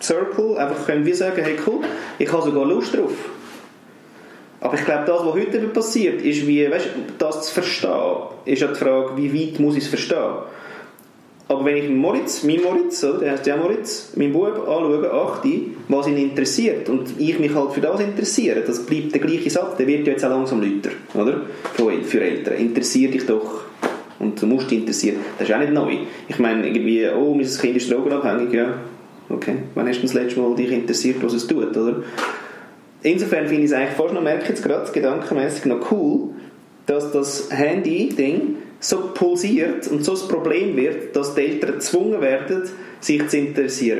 [0.02, 1.82] Circle einfach können wir sagen, hey cool,
[2.18, 3.14] ich habe sogar Lust drauf.
[4.62, 8.68] Aber ich glaube, das, was heute passiert, ist wie, weißt, das zu verstehen, ist ja
[8.68, 10.44] die Frage, wie weit muss ich es verstehen?
[11.50, 15.50] Aber wenn ich Moritz, mein Moritz, der heißt ja Moritz, mein Bub anschaue, achte,
[15.88, 19.76] was ihn interessiert und ich mich halt für das interessiere, das bleibt der gleiche Satz,
[19.78, 21.41] der wird ja jetzt auch langsam lauter, oder?
[22.04, 22.54] Für Eltern.
[22.54, 23.64] Interessier dich doch
[24.20, 25.18] und du musst dich interessieren.
[25.39, 25.97] Das ist auch nicht neu.
[26.28, 28.76] Ich meine, irgendwie, oh, mein Kind ist drogenabhängig, ja.
[29.28, 29.56] Okay.
[29.74, 32.04] Wann hast du das letzte Mal dich interessiert, was es tut, oder?
[33.02, 36.30] Insofern finde ich es eigentlich fast noch, merke jetzt gerade, gedankenmäßig noch cool,
[36.86, 42.64] dass das Handy-Ding so pulsiert und so das Problem wird, dass die Eltern gezwungen werden,
[43.00, 44.00] sich zu interessieren.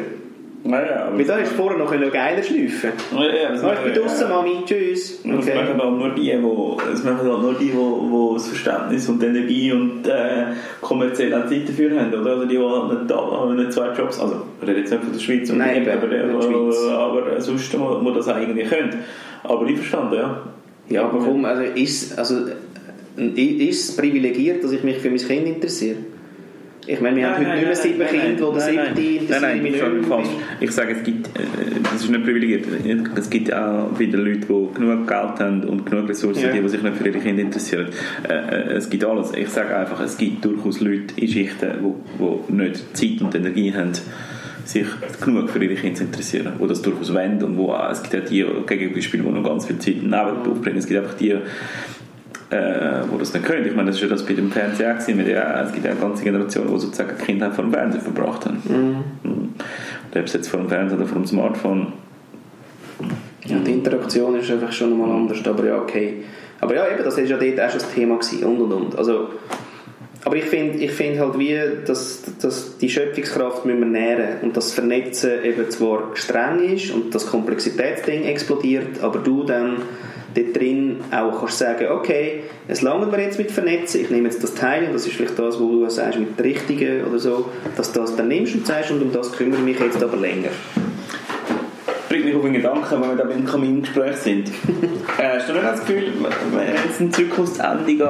[0.62, 4.04] Naja, aber Weil da hast du vorher noch geiler schnüffeln Ja, ja, das ich bin
[4.04, 5.22] draußen, Mami, tschüss.
[5.24, 5.56] Das Okay.
[5.56, 9.22] machen halt nur die, wo, das machen halt nur die, wo, wo das Verständnis und
[9.22, 10.48] die Energie und äh,
[10.82, 12.32] kommerziell auch Zeit dafür haben, oder?
[12.32, 15.14] Also die, die halt nicht, da, nicht zwei Jobs, also ich rede jetzt nicht von
[15.14, 16.84] der Schweiz, Nein, eben, aber, nicht wo, Schweiz.
[16.92, 18.96] aber sonst, wo, wo das eigentlich können.
[19.46, 20.42] Aber ich verstanden, ja.
[20.90, 22.56] Ja, aber komm, also ist, also, äh,
[23.36, 25.98] ist es privilegiert, dass ich mich für mein Kind interessiere?
[26.88, 29.64] Ich meine, wir haben heute nicht mehr sieben Kinder, wo der siebte interessiert Nein, nein,
[29.64, 30.28] nicht falsch.
[30.60, 31.42] Ich sage, es gibt, äh,
[31.84, 32.66] das ist nicht privilegiert.
[33.16, 36.52] Es gibt auch wieder Leute, die genug Geld haben und genug Ressourcen, Ja.
[36.52, 37.90] die, die sich nicht für ihre Kinder interessieren.
[38.28, 39.34] Äh, äh, es gibt alles.
[39.38, 43.72] Ich sage einfach, es gibt durchaus Leute in Schichten, die, die nicht Zeit und Energie
[43.72, 43.92] haben,
[44.66, 44.88] sich
[45.24, 48.20] genug für ihre Kinder zu interessieren, die das durchaus wollen und wo es gibt ja
[48.22, 50.16] die Gegenbeispiele, die noch ganz viel Zeit neben
[50.52, 50.78] aufbringen.
[50.78, 51.36] Es gibt einfach die,
[52.50, 53.66] äh, wo das nicht können.
[53.66, 55.26] Ich meine, das ist ja das bei dem Fernseher auch gewesen.
[55.26, 58.46] Wir ja, es gibt ja eine ganze Generation, die sozusagen Kinder vor dem Fernseher verbracht
[58.46, 58.62] haben.
[58.66, 59.30] Mhm.
[59.30, 59.54] Und
[60.16, 61.94] ob es jetzt vor dem Fernseher oder vor dem Smartphone.
[63.46, 66.24] Ja, die Interaktion ist einfach schon mal anders, aber ja, okay.
[66.62, 68.98] Aber ja, eben, das war ja dort auch schon das Thema gewesen, und und und.
[68.98, 69.30] Also,
[70.26, 74.58] aber ich finde ich find halt wie, dass, dass die Schöpfungskraft müssen wir nähren und
[74.58, 79.78] das Vernetzen eben zwar streng ist und das Komplexitätsding explodiert, aber du dann
[80.36, 84.44] dort drin auch kannst sagen, okay, es langt mir jetzt mit Vernetzen, ich nehme jetzt
[84.44, 87.50] das Teil und das ist vielleicht das, wo du sagst, mit der Richtigen oder so,
[87.76, 90.18] dass du das dann nimmst und sagst, und um das kümmere ich mich jetzt aber
[90.18, 90.50] länger.
[92.10, 94.50] Bringt mich auf einen Gedanken, wenn wir da beim Kamingespräch sind.
[95.18, 96.12] äh, hast du nicht das Gefühl,
[96.52, 98.10] wenn jetzt ein Zyklus zu Ende geht,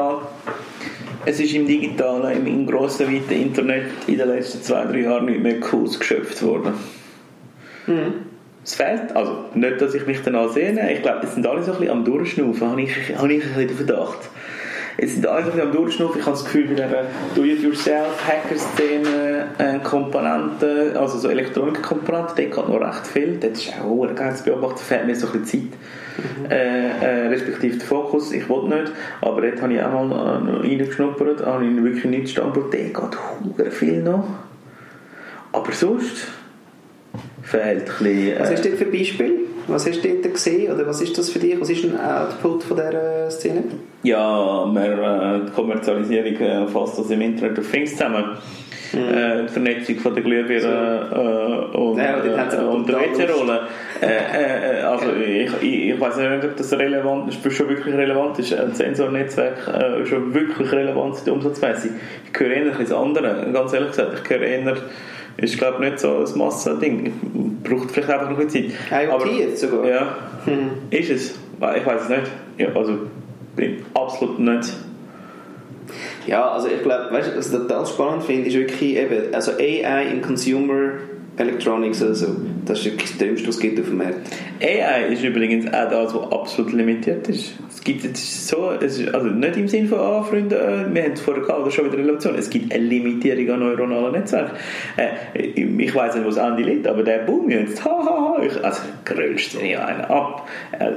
[1.25, 5.25] es ist im digitalen, im, im grossen, weiten Internet in den letzten zwei, drei Jahren
[5.25, 6.73] nicht mehr Cooles geschöpft worden?
[8.69, 11.71] Es fehlt, also nicht, dass ich mich danach sehne, ich glaube, es sind alle so
[11.71, 14.29] ein bisschen am Durchschnaufen, habe ich, habe ich ein bisschen den Verdacht.
[14.95, 17.03] Es sind alle so ein bisschen am Durchschnaufen, ich habe das Gefühl, bei dieser
[17.33, 24.07] Do-it-yourself, Hacker-Szene, äh, Komponenten, also so Elektronikkomponenten, dort geht noch recht viel, das ist auch
[24.13, 26.51] geil zu beobachten, fehlt mir so ein bisschen Zeit.
[26.51, 28.91] Äh, äh, respektive der Fokus, ich will nicht,
[29.21, 33.73] aber dort habe ich auch mal äh, reingeschnuppert, habe ich wirklich nicht Standort, der geht
[33.73, 34.25] viel noch.
[35.53, 36.27] Aber sonst
[37.49, 38.39] fehlt ein bisschen...
[38.39, 39.39] Was äh, hast du dort für Beispiel?
[39.67, 40.71] Was hast du dort gesehen?
[40.71, 41.59] Oder was ist das für dich?
[41.59, 43.63] Was ist ein Output von dieser Szene?
[44.03, 48.37] Ja, wir, äh, die Kommerzialisierung äh, fasst das im Internet auf Things zusammen.
[48.91, 53.59] Äh, die Vernetzung von der Glühbirne äh, und, Ja, äh, und der total WC-Rolle.
[54.01, 58.39] Äh, äh, also ich, ich, ich weiß nicht, ob das relevant ist, schon wirklich relevant
[58.39, 58.53] ist.
[58.53, 61.89] Ein Sensornetzwerk äh, ist schon wirklich relevant in der Umsatzmesse.
[62.33, 64.21] Ich höre eher ein bisschen das andere, ganz ehrlich gesagt.
[64.23, 64.77] Ich höre eher,
[65.43, 67.13] ist glaube nicht so ein Massending.
[67.63, 69.07] Braucht vielleicht einfach noch ein bisschen Zeit.
[69.07, 69.87] IoT jetzt sogar?
[69.87, 70.15] Ja,
[70.89, 71.29] ist es.
[71.31, 72.31] Ich weiß es nicht.
[72.57, 72.97] Ja, also
[73.55, 74.73] bin absolut nicht.
[76.27, 79.53] Ja, also ich glaube, weißt du, was ich total spannend finde, ist wirklich eben, also
[79.53, 80.91] AI in Consumer
[81.37, 82.27] Electronics oder so,
[82.65, 84.19] das ist wirklich das Dümmste, was es gibt auf dem Markt.
[84.61, 87.53] AI ist übrigens auch das, was absolut limitiert ist.
[87.69, 90.93] Es gibt es ist so, es ist, also nicht im Sinne von, ah, Freunde, äh,
[90.93, 92.35] wir haben es vorher gehabt, oder schon wieder Relation.
[92.35, 94.51] Es gibt eine Limitierung an neuronalen Netzwerken.
[94.97, 98.81] Äh, ich weiß nicht, wo das Ende liegt, aber der Boom jetzt, hahaha, ich, also
[99.05, 100.47] grölst du nicht einen ab.
[100.77, 100.91] Äh,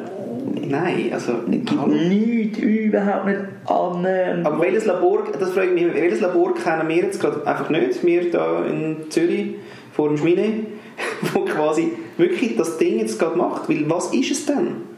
[0.69, 1.35] Nein, also...
[1.47, 4.47] nichts, überhaupt nicht annähernd.
[4.47, 8.05] Aber welches Labor, das frage ich mich, welches Labor kennen wir jetzt gerade einfach nicht,
[8.05, 9.55] wir da in Zürich
[9.93, 10.67] vor dem Schmine,
[11.33, 14.93] wo quasi wirklich das Ding jetzt gerade macht, weil was ist es denn?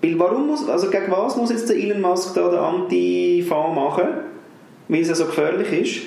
[0.00, 4.06] Weil warum muss, also gegen was muss jetzt der Elon Musk da den Anti-Fan machen,
[4.88, 6.02] weil es ja so gefährlich ist?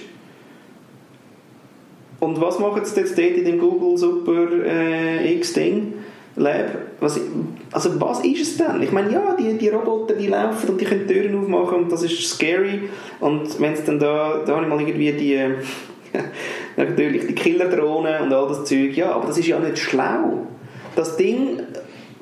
[2.19, 5.93] Und was machen sie jetzt dort in dem Google Super äh, X-Ding?
[6.35, 6.69] Lab?
[6.99, 7.19] Was,
[7.71, 8.81] also was ist es denn?
[8.81, 12.03] Ich meine, ja, die, die Roboter, die laufen und die können Türen aufmachen und das
[12.03, 12.89] ist scary.
[13.19, 15.55] Und wenn es dann da, da habe ich mal irgendwie die,
[16.77, 20.47] natürlich die Killerdrohnen und all das Zeug, ja, aber das ist ja nicht schlau.
[20.95, 21.59] Das Ding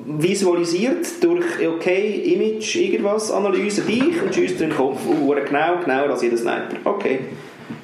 [0.04, 5.00] visualisiert durch, okay, Image, irgendwas, Analyse dich und schießt den Kopf.
[5.06, 6.76] Uh, genau, genauer als jeder Sniper.
[6.84, 7.20] Okay,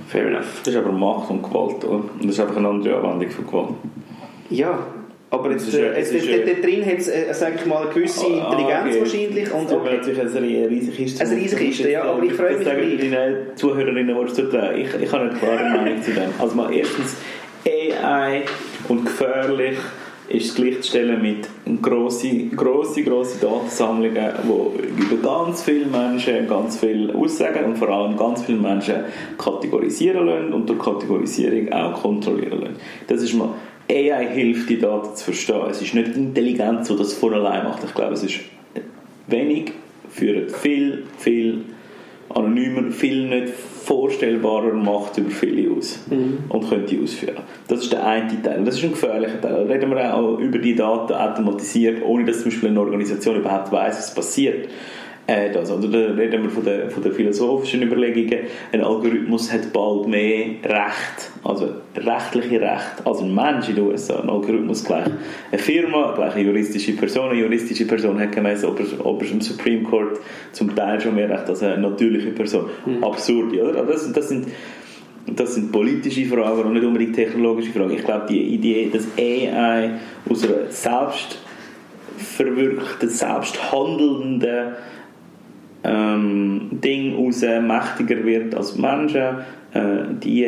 [0.09, 0.61] fair enough.
[0.65, 1.95] Das ist aber Macht und Gewalt, oder?
[1.95, 3.69] Und das ist einfach eine andere Anwendung von Gewalt.
[4.51, 4.79] Ja,
[5.29, 7.25] Aber jetzt, ja- jetzt, ja- dort drin hat es, äh,
[7.57, 9.01] ich mal, eine gewisse Ah, Intelligenz okay.
[9.01, 9.53] wahrscheinlich.
[9.53, 11.25] Und, aber natürlich eine riesige Kiste.
[11.27, 13.11] Eine riesige Kiste, ja, aber ich freue mich Das sagen gleich.
[13.11, 14.77] deine Zuhörerinnen, die du zutrauen.
[14.77, 16.31] Ich, ich habe eine klare Meinung zu dem.
[16.39, 17.17] Also mal erstens,
[17.67, 18.43] AI
[18.89, 19.77] und gefährlich
[20.29, 21.49] ist gleichzustellen mit
[21.83, 24.15] grossen, grosse, grosse Datensammlungen,
[24.45, 29.05] die über ganz viele Menschen ganz viel aussagen und vor allem ganz viele Menschen
[29.39, 32.77] kategorisieren lassen und durch Kategorisierung auch kontrollieren lassen.
[33.07, 33.51] Das ist mal
[33.91, 35.63] AI hilft, die Daten zu verstehen.
[35.71, 37.85] Es ist nicht intelligent, so dass es von allein macht.
[37.85, 38.41] Ich glaube, es ist
[39.27, 39.73] wenig,
[40.11, 41.65] führt viel, viel
[42.29, 43.53] anonymer, viel nicht
[43.85, 46.01] vorstellbarer Macht über viele aus
[46.49, 47.37] und könnte ausführen.
[47.69, 48.65] Das ist der eine Teil.
[48.65, 49.67] Das ist ein gefährlicher Teil.
[49.67, 53.97] Reden wir auch über die Daten automatisiert, ohne dass zum Beispiel eine Organisation überhaupt weiß,
[53.97, 54.69] was passiert.
[55.29, 58.47] Äh, das, oder da reden wir von den, von den philosophischen Überlegungen.
[58.73, 64.21] Ein Algorithmus hat bald mehr Recht, also rechtliche Recht, als ein Mensch in den USA.
[64.21, 65.07] Ein Algorithmus gleich
[65.51, 67.31] eine Firma, gleich eine juristische Person.
[67.31, 70.21] Eine juristische Person hat gemäß Ober- obersten Supreme Court
[70.53, 72.67] zum Teil schon mehr Recht als eine natürliche Person.
[73.03, 73.83] Absurd, oder?
[73.83, 74.47] Das, das sind
[75.35, 77.91] das sind politische Fragen und nicht unbedingt technologische Fragen.
[77.91, 79.99] Ich glaube, die Idee, dass AI
[80.31, 81.39] aus einer selbst
[82.17, 84.77] verwirklichten, selbst handelnden
[85.87, 89.23] ähm, Ding heraus mächtiger wird als Menschen,
[89.73, 89.81] äh,
[90.23, 90.47] die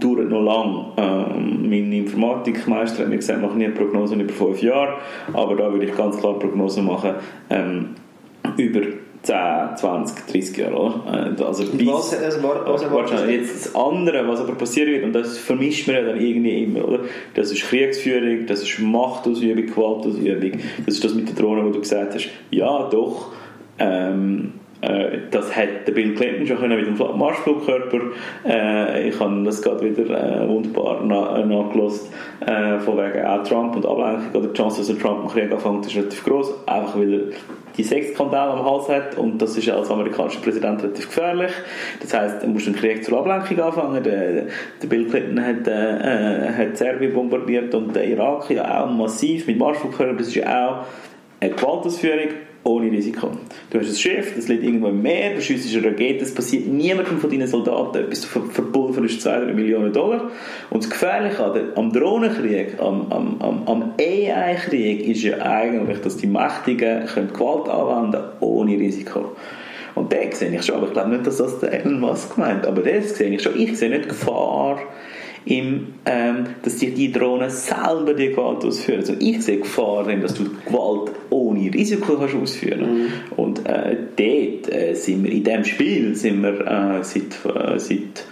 [0.00, 0.86] dauert noch lang.
[0.96, 4.94] Ähm, mein Informatikmeister hat mir gesagt, mach nie eine Prognose über fünf Jahre,
[5.32, 7.12] aber da würde ich ganz klar Prognosen machen
[7.50, 7.88] ähm,
[8.56, 8.80] über
[9.22, 9.34] 10,
[9.76, 10.74] 20, 30 Jahre.
[10.76, 11.34] Oder?
[11.38, 13.32] Äh, Also bis, was- also was Warte, du?
[13.32, 16.86] jetzt das andere, was aber passieren wird, und das vermischt man ja dann irgendwie immer,
[16.86, 17.00] oder?
[17.34, 20.52] Das ist Kriegsführung, das ist Machtausübung, Gewaltausübung,
[20.86, 23.32] das ist das mit den Drohnen, wo du gesagt hast, ja doch,
[23.80, 24.67] ähm, äh,
[25.30, 27.98] das hat der Bill Clinton schon können mit dem Fl- Marschflugkörper.
[28.46, 32.12] Äh, ich habe das gerade wieder äh, wunderbar na, äh, nachgelost,
[32.46, 35.86] äh, von wegen auch Trump und Ablenkung die Chance, dass der Trump einen Krieg anfängt,
[35.86, 37.20] ist relativ groß, einfach weil er
[37.76, 41.52] die Sexskandale am Hals hat und das ist als amerikanischer Präsident relativ gefährlich.
[42.00, 44.02] Das heißt, er muss einen Krieg zur Ablenkung anfangen.
[44.02, 44.46] Der,
[44.82, 49.46] der Bill Clinton hat, äh, äh, hat Serbien bombardiert und der Irak ja auch massiv
[49.46, 50.18] mit Marschflugkörpern.
[50.18, 50.86] Das ist ja auch
[51.40, 52.28] eine Gewaltausführung
[52.64, 53.30] ohne Risiko.
[53.70, 56.66] Du hast ein Schiff, das liegt irgendwo im Meer, du schiessest eine Rakete, es passiert
[56.66, 60.30] niemandem von deinen Soldaten etwas, du ver- verpulverst 2 3 Millionen Dollar.
[60.70, 66.00] Und das Gefährliche an der, am Drohnenkrieg, am, am, am, am AI-Krieg ist ja eigentlich,
[66.00, 69.32] dass die Mächtigen können Gewalt anwenden ohne Risiko.
[69.94, 72.66] Und den sehe ich schon, aber ich glaube nicht, dass das der Elon Musk meint,
[72.66, 73.58] aber das sehe ich schon.
[73.58, 74.78] Ich sehe nicht Gefahr,
[75.48, 79.00] im, ähm, dass die, die Drohnen selber die Gewalt ausführen.
[79.00, 84.72] Also ich sehe Gefahr darin, dass du Gewalt ohne Risiko kannst ausführen Und äh, dort
[84.74, 88.24] äh, sind wir, in diesem Spiel sind wir äh, seit, äh, seit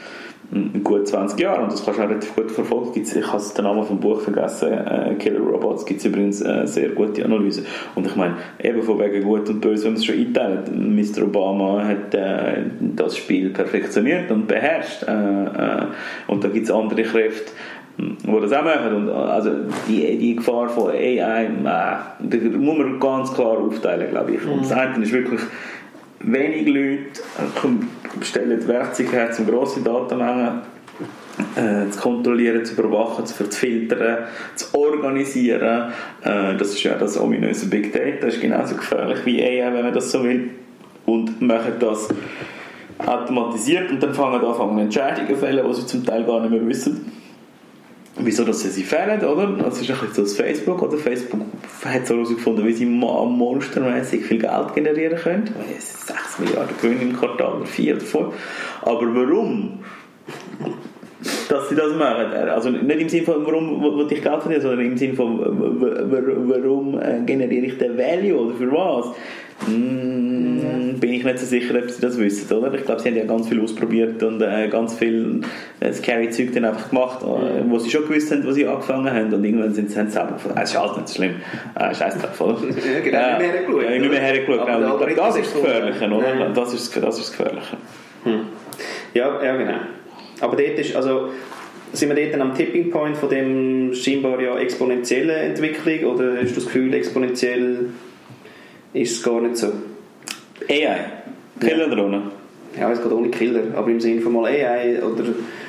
[0.85, 2.93] gut 20 Jahren und das kannst du auch relativ gut verfolgen.
[2.93, 6.67] Gibt's, ich habe den Namen vom Buch vergessen, äh, Killer Robots, gibt es übrigens äh,
[6.67, 7.65] sehr gute Analyse.
[7.95, 10.71] Und ich meine, eben von wegen gut und böse, wenn man es schon einteilt.
[10.73, 11.25] Mr.
[11.25, 15.03] Obama hat äh, das Spiel perfektioniert und beherrscht.
[15.03, 15.87] Äh, äh,
[16.29, 17.53] und da gibt es andere Kräfte,
[17.99, 18.95] die das auch machen.
[18.95, 19.51] Und, äh, also
[19.89, 24.47] die, die Gefahr von AI, äh, muss man ganz klar aufteilen, glaube ich.
[24.47, 25.41] Und das eine ist wirklich
[26.27, 30.63] wenig Leute äh, stellen Werkzeuge her, um grosse Datenmengen
[31.57, 34.25] äh, zu kontrollieren, zu überwachen, zu filtern,
[34.55, 35.93] zu organisieren.
[36.23, 39.85] Äh, das ist ja das ominöse Big Data, das ist genauso gefährlich wie AI, wenn
[39.85, 40.51] man das so will.
[41.05, 42.09] Und machen das
[42.99, 46.51] automatisiert und dann fangen an, fangen Entscheidungen zu fällen, die sie zum Teil gar nicht
[46.51, 47.13] mehr wissen.
[48.19, 49.47] Wieso dass sie sie fehlen, oder?
[49.63, 50.97] Das ist ein bisschen so das Facebook, oder?
[50.97, 51.41] Facebook
[51.85, 55.55] hat so herausgefunden, wie sie mo- monstermäßig viel Geld generieren können.
[55.79, 58.27] 6 Milliarden Gewinn im Quartal oder 4 oder 5.
[58.83, 59.81] Aber warum?
[61.49, 62.33] dass sie das machen.
[62.33, 66.99] Also nicht im Sinne von, warum will ich Geld verdienen, sondern im Sinne von, warum
[67.01, 69.07] äh, generiere ich den Value oder für was?
[69.67, 72.73] Mm, bin ich nicht so sicher, ob sie das wissen, oder?
[72.75, 75.41] Ich glaube, sie haben ja ganz viel ausprobiert und äh, ganz viel
[75.81, 79.11] äh, scary Zeug dann einfach gemacht, äh, wo sie schon gewusst haben, wo sie angefangen
[79.11, 80.59] haben und irgendwann sind sie selber gefunden.
[80.59, 81.37] Äh, ist alles nicht so schlimm.
[81.75, 82.59] Äh, Scheiß drauf, oder?
[82.95, 85.17] Ja, genau, Äh, nicht mehr hergeschaut, ja, nicht mehr hergeschaut, genau.
[85.17, 86.51] das ist das Gefährliche, oder?
[86.55, 87.77] Das ist, das ist das Gefährliche.
[89.15, 89.79] Ja, ja, genau.
[90.41, 91.31] Aber dort ist, also,
[91.93, 96.51] sind wir dort dann am Tipping Point von dem scheinbar ja exponentiellen Entwicklung oder hast
[96.51, 97.87] du das Gefühl, exponentiell
[98.97, 99.73] ist es gar nicht so?
[100.69, 100.97] AI.
[101.61, 102.23] Killerdrohnen.
[102.79, 105.25] Ja, es geht ohne Killer, aber im Sinne von mal AI oder,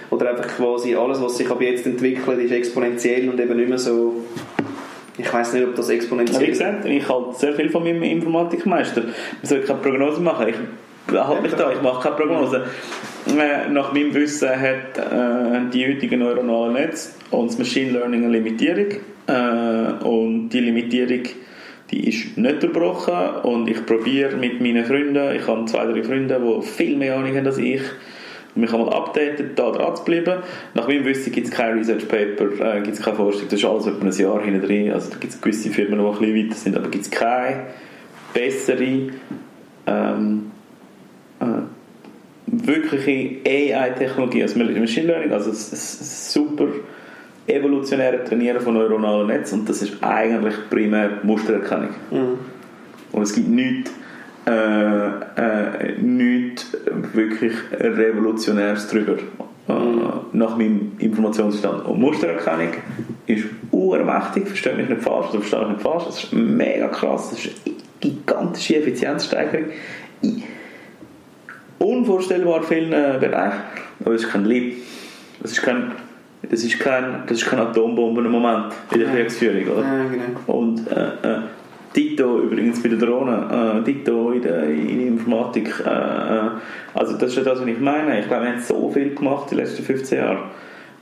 [0.10, 3.78] oder einfach quasi alles, was sich ab jetzt entwickelt, ist exponentiell und eben nicht mehr
[3.78, 4.26] so.
[5.18, 8.04] Ich weiß nicht, ob das Ja, wie exponentiell gesagt, ich halte sehr viel von meinem
[8.04, 9.02] Informatikmeister.
[9.04, 9.14] Man
[9.44, 10.48] soll keine Prognose machen.
[10.50, 12.66] Ich halte mich da, ich mache keine Prognose.
[13.28, 18.34] äh, nach meinem Wissen hat äh, die heutige neuronalen Netze und das Machine Learning eine
[18.34, 18.88] Limitierung.
[19.28, 21.24] Äh, und die Limitierung
[21.92, 26.40] die ist nicht durchbrochen und ich probiere mit meinen Freunden, ich habe zwei, drei Freunde,
[26.40, 27.82] die viel mehr Ahnung haben als ich,
[28.56, 30.42] mich einmal updaten, da dran zu bleiben.
[30.74, 33.66] Nach meinem Wissen gibt es kein Research Paper, äh, gibt es keine Forschung, das ist
[33.66, 34.92] alles etwa ein Jahr hinten drin.
[34.92, 37.68] Also da gibt es gewisse Firmen, die ein bisschen weiter sind, aber gibt es keine
[38.34, 39.12] bessere
[39.86, 40.52] ähm,
[41.40, 41.46] äh,
[42.48, 46.68] wirkliche AI-Technologie als Machine Learning, also es ist super
[47.48, 51.90] evolutionäre Trainieren von neuronalen Netzen und das ist eigentlich primär Mustererkennung.
[52.12, 52.40] Mhm.
[53.12, 53.92] Und es gibt nichts,
[54.46, 56.76] äh, äh, nichts
[57.14, 59.18] wirklich Revolutionäres drüber.
[59.68, 59.74] Äh,
[60.34, 61.86] nach meinem Informationsstand.
[61.86, 62.74] Und Mustererkennung
[63.26, 67.32] ist urmächtig, verstehe mich nicht falsch, oder verstehe mich nicht falsch, das ist mega krass,
[67.32, 69.66] das ist eine gigantische Effizienzsteigerung
[70.22, 70.44] in
[71.80, 73.62] unvorstellbar vielen äh, Bereichen.
[74.04, 74.78] Aber es ist kein Lieb.
[75.42, 75.92] Das ist kein
[76.50, 79.82] das ist kein, das ist kein Atombomben im Moment in der Kriegsführung, oder?
[79.82, 80.58] Ja, genau.
[80.60, 80.94] Und äh,
[81.36, 81.40] äh,
[81.96, 86.50] Dito übrigens bei der Drohne, äh, Dito in der, in der Informatik, äh, äh,
[86.94, 88.20] also das ist ja das, was ich meine.
[88.20, 90.38] Ich glaube, wir haben so viel gemacht die letzten 15 Jahre.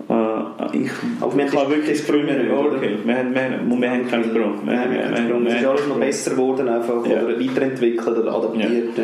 [0.09, 2.75] Äh, ich, Aber wir ich habe wirklich Grün nicht, oder?
[2.77, 2.97] okay.
[3.03, 4.59] Wir haben, wir haben, wir haben keinen Sprung.
[4.65, 7.21] Haben- haben- haben- Es ist alles noch besser geworden, einfach, Ja.
[7.23, 8.97] oder weiterentwickelt oder adaptiert.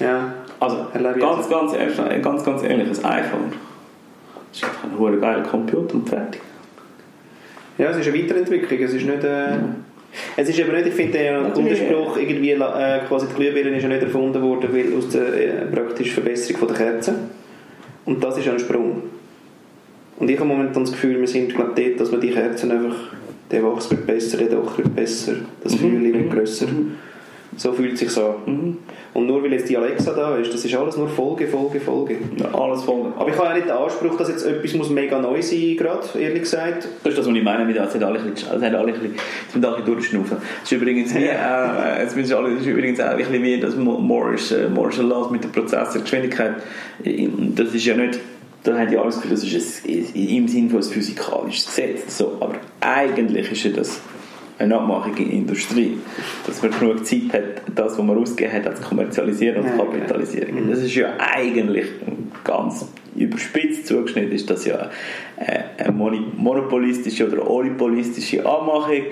[0.00, 0.06] Ja.
[0.06, 0.34] ja.
[0.58, 0.86] Also,
[1.18, 3.52] ganz, ganz, ehrlich, ganz, ganz ehrlich, ein iPhone
[4.56, 6.40] ist einfach ein geiler Computer und fertig.
[7.78, 8.80] Ja, es ist eine Weiterentwicklung.
[8.80, 9.24] Es ist nicht.
[9.24, 9.58] Äh,
[10.36, 11.82] es ist aber nicht, ich finde, der Natürlich.
[11.82, 15.66] Unterspruch, irgendwie, äh, quasi die Glühbirne ist ja nicht erfunden worden, weil aus der äh,
[15.66, 17.14] praktischen Verbesserung von der Kerze.
[18.06, 19.02] Und das ist ja ein Sprung.
[20.18, 22.96] Und ich habe momentan das Gefühl, wir sind glaub, dort, dass wir die Kerzen einfach,
[23.50, 25.78] der Wachs wird besser, der Doch wird besser, das Mhm.
[25.78, 26.66] Feuerchen wird grösser.
[27.58, 28.78] So fühlt es sich an.
[29.16, 32.18] Und nur weil jetzt die Alexa da ist, das ist alles nur Folge, Folge, Folge.
[32.36, 33.12] Ja, alles voll.
[33.18, 36.06] Aber ich habe ja nicht den Anspruch, dass jetzt etwas muss mega neu sein gerade,
[36.18, 36.86] ehrlich gesagt.
[37.02, 38.92] Das ist das, was ich meine, mit, es sind alle ein bisschen, es sind alle
[38.92, 39.14] ein bisschen,
[39.58, 40.36] es alle durchschnaufen.
[40.62, 43.58] Es ist übrigens wie, äh, es ist alle- es ist übrigens auch ein bisschen wie
[43.58, 46.56] das Mo- Moore's, äh, Moore's Laws mit der Prozessorgeschwindigkeit.
[47.02, 48.20] Das ist ja nicht,
[48.64, 52.18] da haben die alles Gefühl, das ist ein, im Sinne von ein physikalisches Gesetz.
[52.18, 53.98] So, aber eigentlich ist ja das
[54.58, 55.98] eine Abmachung in der Industrie,
[56.46, 57.42] dass man genug Zeit hat,
[57.74, 60.70] das, was man ausgegeben hat, zu kommerzialisieren und zu kapitalisieren.
[60.70, 61.86] Das ist ja eigentlich
[62.44, 62.86] ganz
[63.16, 64.90] überspitzt zugeschnitten, ist das ja
[65.36, 69.02] äh, eine monopolistische oder oligopolistische Anmachung,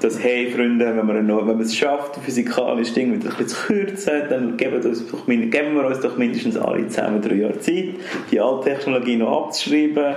[0.00, 3.56] dass, hey Freunde, wenn man, noch, wenn man es schafft, physikalisch Ding wieder ein zu
[3.66, 7.58] kürzen, dann geben, wir uns doch, geben wir uns doch mindestens alle zusammen drei Jahre
[7.58, 7.90] Zeit,
[8.30, 10.16] die alte Technologie noch abzuschreiben,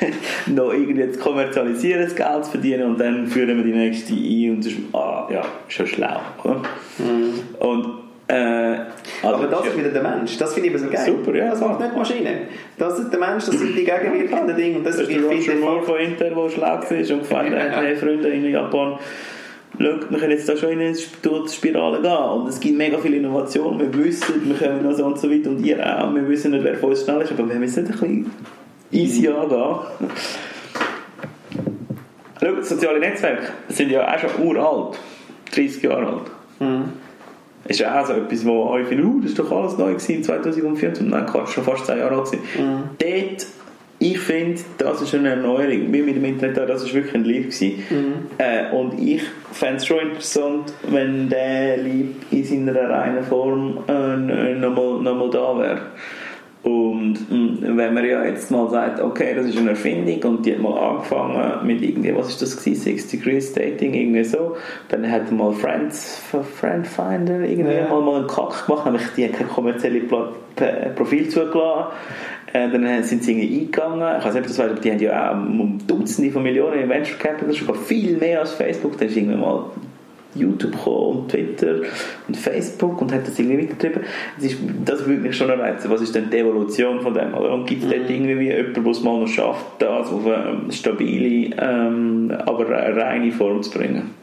[0.46, 4.50] noch irgendwie zu kommerzialisieren, das Geld zu verdienen und dann führen wir die nächste ein
[4.50, 6.20] und das ist, ah, ja, schon schlau.
[6.44, 6.62] Oder?
[7.60, 8.34] Und äh,
[9.22, 9.70] also, Aber das ja.
[9.70, 10.36] ist wieder der Mensch.
[10.36, 11.04] Das finde ich eben so geil.
[11.06, 11.50] Super, ja.
[11.50, 12.30] Das macht nicht die Maschine.
[12.76, 14.78] Das ist der Mensch, das sind die gegenwirkenden Dinge.
[14.78, 17.76] Und das, Das ist der Roger Moore von Intel, der schlau war und gefunden hat,
[17.82, 18.98] hey Freunde in Japan,
[19.80, 22.98] schaut, wir können jetzt da schon in eine Sp- Spirale gehen und es gibt mega
[22.98, 26.28] viel Innovation, wir wissen, wir können noch so und so weit und ihr auch, wir
[26.28, 28.30] wissen nicht, wer von uns schnell ist, aber wir müssen nicht ein bisschen
[28.90, 29.76] easy angehen.
[32.40, 34.98] Schau, soziale Netzwerke sind ja auch schon uralt,
[35.54, 36.30] 30 Jahre alt.
[36.60, 36.84] Mhm.
[37.66, 40.22] Ist ja auch so etwas, wo euch findet, uh, das ist doch alles neu gewesen
[40.22, 41.08] 2014.
[41.08, 42.42] Nein, Quatsch, schon fast 10 Jahre alt gewesen.
[42.98, 43.46] Dort,
[43.98, 45.92] ich finde, das ist eine Erneuerung.
[45.92, 47.84] Wie mit dem Internet, das ist wirklich ein Lieb gewesen.
[48.38, 54.54] Äh, und ich fände es schon interessant, wenn der Lieb in seiner reinen Form äh,
[54.54, 55.80] nochmal noch mal da wäre.
[56.64, 60.54] Und mh, wenn man ja jetzt mal sagt, okay, das ist eine Erfindung und die
[60.54, 64.56] hat mal angefangen mit irgendwie, was ist das gewesen, Six Degrees Dating, irgendwie so,
[64.88, 66.20] dann hat mal Friends,
[66.56, 67.88] Friendfinder irgendwie Ja.
[67.88, 70.02] mal, mal einen Kack gemacht, nämlich die haben kein kommerzielles
[70.96, 71.92] Profil zugelassen.
[72.52, 74.18] Äh, dann sind sie irgendwie eingegangen.
[74.18, 76.80] Ich weiß nicht, ob das weißt, aber die haben ja auch um Dutzende von Millionen
[76.80, 78.96] in Venture Capital, sogar viel mehr als Facebook.
[78.98, 79.64] Dann ist irgendwann mal
[80.38, 81.80] YouTube gekommen und Twitter
[82.26, 84.02] und Facebook und hat das irgendwie weitergetrieben.
[84.36, 85.90] Das, ist, das würde mich schon reizen.
[85.90, 87.34] Was ist denn die Evolution von dem?
[87.34, 87.52] Oder?
[87.52, 91.54] Und gibt es dort irgendwie jemanden, der es mal noch schafft, das auf eine stabile,
[91.60, 94.14] ähm, aber eine reine Form zu bringen?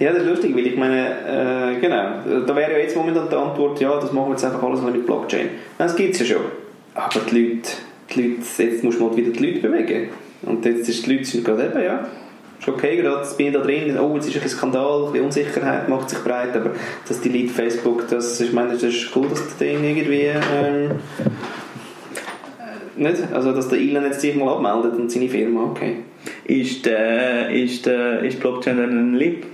[0.00, 3.36] Ja, das ist lustig, weil ich meine, äh, genau, da wäre ja jetzt momentan die
[3.36, 5.50] Antwort, ja, das machen wir jetzt einfach alles mit Blockchain.
[5.78, 6.44] Das gibt es ja schon.
[6.94, 7.70] Aber die Leute,
[8.10, 10.08] die Leute, jetzt musst du mal wieder die Leute bewegen.
[10.42, 12.06] Und jetzt ist die Leute sind gerade eben, ja,
[12.68, 16.10] okay, gerade bin ich da drin, oh, jetzt ist ein Skandal, ein bisschen Unsicherheit macht
[16.10, 16.70] sich breit, aber
[17.06, 20.90] dass die Leute Facebook, das, ich meine, das ist cool, dass das Ding irgendwie, ähm,
[22.58, 25.96] äh, nicht, also dass der Elon jetzt sich mal abmeldet und seine Firma, okay.
[26.44, 29.44] Ist, der, ist, der, ist Blockchain dann ein Lib?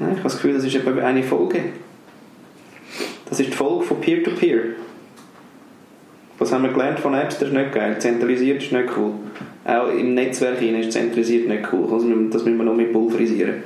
[0.00, 1.60] Ja, ich habe das Gefühl, das ist eine Folge.
[3.28, 4.60] Das ist die Folge von Peer-to-Peer.
[6.38, 7.46] Was haben wir gelernt von Napster?
[7.46, 7.98] ist nicht geil.
[7.98, 9.12] Zentralisiert ist nicht cool.
[9.64, 11.84] Auch im Netzwerk hinein ist zentralisiert nicht cool.
[11.90, 13.62] Also das müssen wir noch mit pulverisieren.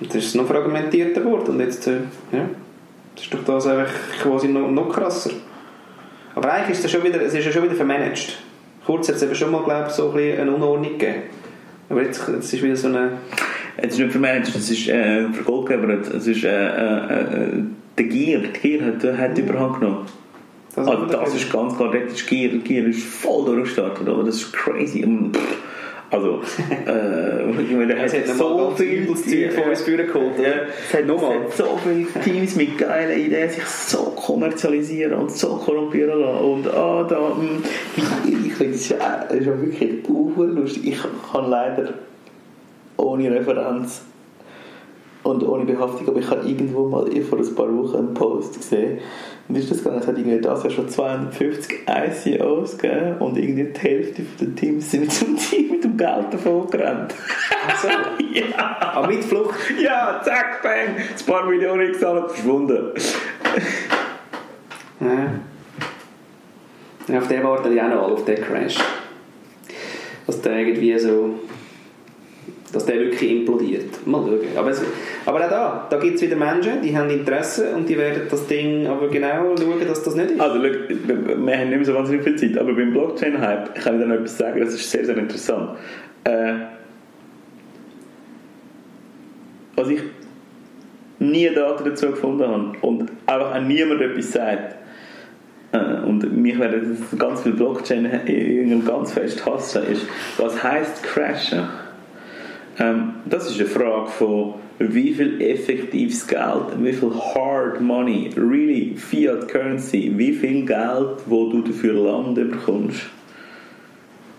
[0.00, 1.50] Und das ist noch fragmentierter geworden.
[1.50, 1.98] Und jetzt, äh,
[2.32, 2.48] ja,
[3.14, 5.30] das ist doch das einfach quasi noch, noch krasser.
[6.34, 8.38] Aber eigentlich ist das schon wieder, es ist ja schon wieder vermanagt.
[8.84, 11.22] Kurz hat es eben schon mal, glaube ich, so ein bisschen eine Unordnung gegeben.
[11.88, 13.12] Aber jetzt, jetzt ist wieder so eine...
[13.76, 17.62] Es ist nicht vermanagt, es ist äh, für Goldgeber, es ist äh, äh, äh,
[17.96, 20.06] der Gier, die Gier hat, hat überhand genommen.
[20.74, 24.24] Das, also, das ist ganz klar, das ist Gier, Gier ist voll durchgestartet, oder?
[24.24, 25.04] Das ist crazy.
[25.04, 25.32] Und,
[26.10, 26.40] also,
[26.86, 30.38] äh, ich meine, es hat so viel Zeug von uns Führer geholt.
[30.38, 30.48] Ja.
[30.88, 36.20] Es hat, hat so viele Teams mit geilen Ideen sich so kommerzialisieren und so korrumpieren
[36.20, 36.44] lassen.
[36.44, 37.36] Und ah, da, mh,
[37.96, 40.86] hm, ich, finde es ist ja wirklich lustig.
[40.86, 40.98] Ich
[41.32, 41.94] kann leider
[42.96, 44.02] ohne Referenz
[45.22, 48.98] und ohne Behaftung, aber ich habe irgendwo mal vor ein paar Wochen einen Post gesehen
[49.48, 53.64] und ist das gegangen, es hat irgendwie das Jahr schon 250 ICOs gegeben und irgendwie
[53.64, 57.14] die Hälfte der Teams sind mit dem Team mit dem Geld davon gerannt.
[57.68, 57.88] Ach so?
[58.32, 58.76] ja.
[58.94, 59.58] Aber mit Flucht?
[59.80, 62.92] Ja, zack, bang, ein paar Millionen gezahlt, verschwunden.
[65.00, 65.32] ja.
[67.08, 67.18] ja.
[67.18, 68.78] Auf den warten die auch noch alle, auf den Crash.
[70.26, 71.34] Dass der irgendwie so
[72.72, 74.06] dass der wirklich implodiert.
[74.06, 74.40] Mal schauen.
[74.56, 74.82] Aber, es,
[75.26, 78.46] aber auch da, da gibt es wieder Menschen, die haben Interesse und die werden das
[78.46, 80.40] Ding aber genau schauen, dass das nicht ist.
[80.40, 84.00] Also, look, wir haben nicht mehr so wahnsinnig viel Zeit, aber beim Blockchain-Hype kann ich
[84.00, 85.70] dir noch etwas sagen, das ist sehr, sehr interessant.
[86.24, 86.54] Äh,
[89.76, 90.00] was ich
[91.18, 94.76] nie Daten dazu gefunden habe und einfach auch niemand etwas sagt,
[95.72, 100.06] äh, und mich werden ganz viele Blockchain ganz fest hassen, ist,
[100.38, 101.68] was heisst crashen?
[102.78, 108.94] Ähm, das ist eine Frage von wie viel effektives Geld, wie viel Hard Money, really
[108.96, 113.02] Fiat Currency, wie viel Geld, wo du dafür Land bekommst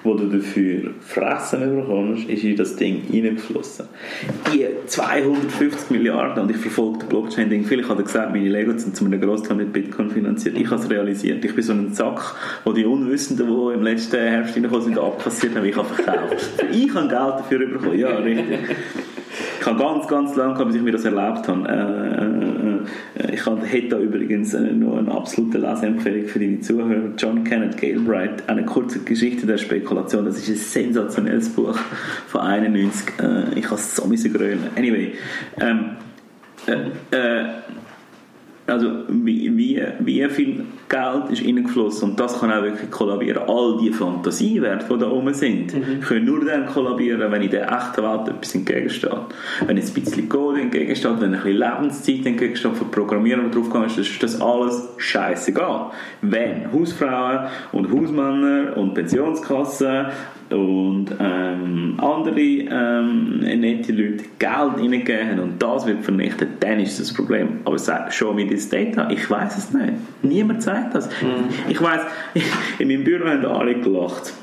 [0.04, 3.88] wo du dafür Fressen bekommst, ist in das Ding reingeflossen.
[4.54, 8.96] Die 250 Milliarden, und ich verfolge das Blockchain-Ding viel, ich habe gesagt, meine Lego sind
[8.96, 10.58] zu einem Großteil mit Bitcoin finanziert.
[10.58, 11.44] Ich habe es realisiert.
[11.44, 12.36] Ich bin so ein Sack,
[12.66, 16.64] wo die Unwissenden, die im letzten Herbst reingekommen sind, abkassiert haben, ich habe verkauft.
[16.72, 18.60] ich habe Geld dafür bekommen, ja, richtig.
[19.64, 21.70] Ich habe ganz, ganz lange, bis ich mir das erlebt habe.
[21.70, 27.14] Äh, äh, äh ich hätte da übrigens noch eine absolute Leseempfehlung für deine Zuhörer.
[27.18, 30.26] John Kenneth Galbraith, eine kurze Geschichte der Spekulation.
[30.26, 31.78] Das ist ein sensationelles Buch
[32.28, 33.08] von 91.
[33.22, 34.68] Äh, ich habe es so grölen.
[34.76, 35.14] Anyway,
[35.62, 35.92] ähm,
[36.68, 37.46] äh, äh,
[38.66, 43.44] also wie, wie, wie viel Geld ist reingeflossen und das kann auch wirklich kollabieren.
[43.48, 46.00] All die Fantasiewerte, die da oben sind, mhm.
[46.02, 49.12] können nur dann kollabieren, wenn in der echten Welt etwas entgegensteht.
[49.66, 53.98] Wenn jetzt ein bisschen Code entgegensteht, wenn ein bisschen Lebenszeit entgegensteht von Programmieren drauf ist,
[53.98, 55.92] ist das alles scheißegal.
[56.22, 60.06] Wenn Hausfrauen und Hausmänner und Pensionskassen
[60.54, 67.14] und ähm, andere ähm, nette Leute Geld reingeben und das wird vernichtet, dann ist das
[67.14, 67.60] Problem.
[67.66, 69.10] Aber sag, show me this data.
[69.10, 69.94] Ich weiß es nicht.
[70.22, 71.08] Niemand sagt das.
[71.22, 71.50] Mhm.
[71.70, 72.02] Ich weiß,
[72.80, 74.34] in meinem Büro haben alle gelacht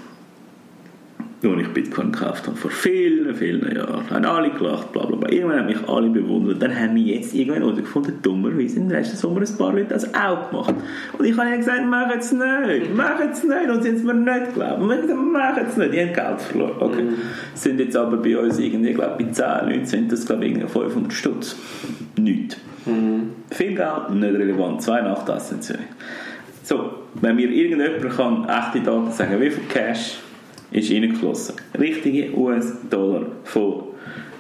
[1.43, 5.31] als ich Bitcoin gekauft habe, vor vielen, vielen Jahren, haben alle gelacht, bla bla bla.
[5.31, 6.61] Irgendwann haben mich alle bewundert.
[6.61, 10.15] Dann haben wir jetzt irgendwann herausgefunden, dummerweise in den letzten Sommer ein paar Leute das
[10.15, 10.75] auch gemacht.
[11.17, 13.71] Und ich habe ihnen gesagt, mach es nicht, mach es nicht.
[13.71, 14.83] Und sie haben es mir nicht geglaubt.
[14.83, 15.95] Und ich gesagt, mach es nicht.
[15.95, 16.77] Die haben Geld verloren.
[16.79, 17.03] Okay.
[17.03, 17.15] Mhm.
[17.55, 21.13] Sind jetzt aber bei uns irgendwie, glaube bei 10 Leuten sind das, glaube ich, 500
[21.13, 21.57] Stutz.
[22.19, 22.59] Nichts.
[22.85, 23.31] Mhm.
[23.51, 24.83] Viel Geld, nicht relevant.
[24.83, 25.79] Zwei Nachtassenzeug.
[26.65, 30.19] So, wenn mir irgendjemand kann echte Daten sagen, wie viel Cash
[30.71, 31.57] ist reingeflossen.
[31.79, 33.85] Richtige US-Dollar von,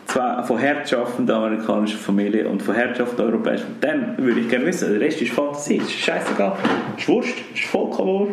[0.06, 3.66] von herrschaffenden amerikanischen Familien und von herrschaffenden europäischen.
[3.80, 6.56] Dann würde ich gerne wissen, der Rest ist Fantasie, ist scheißegal,
[6.96, 8.32] ist Wurst, ist vollkommen Wurst.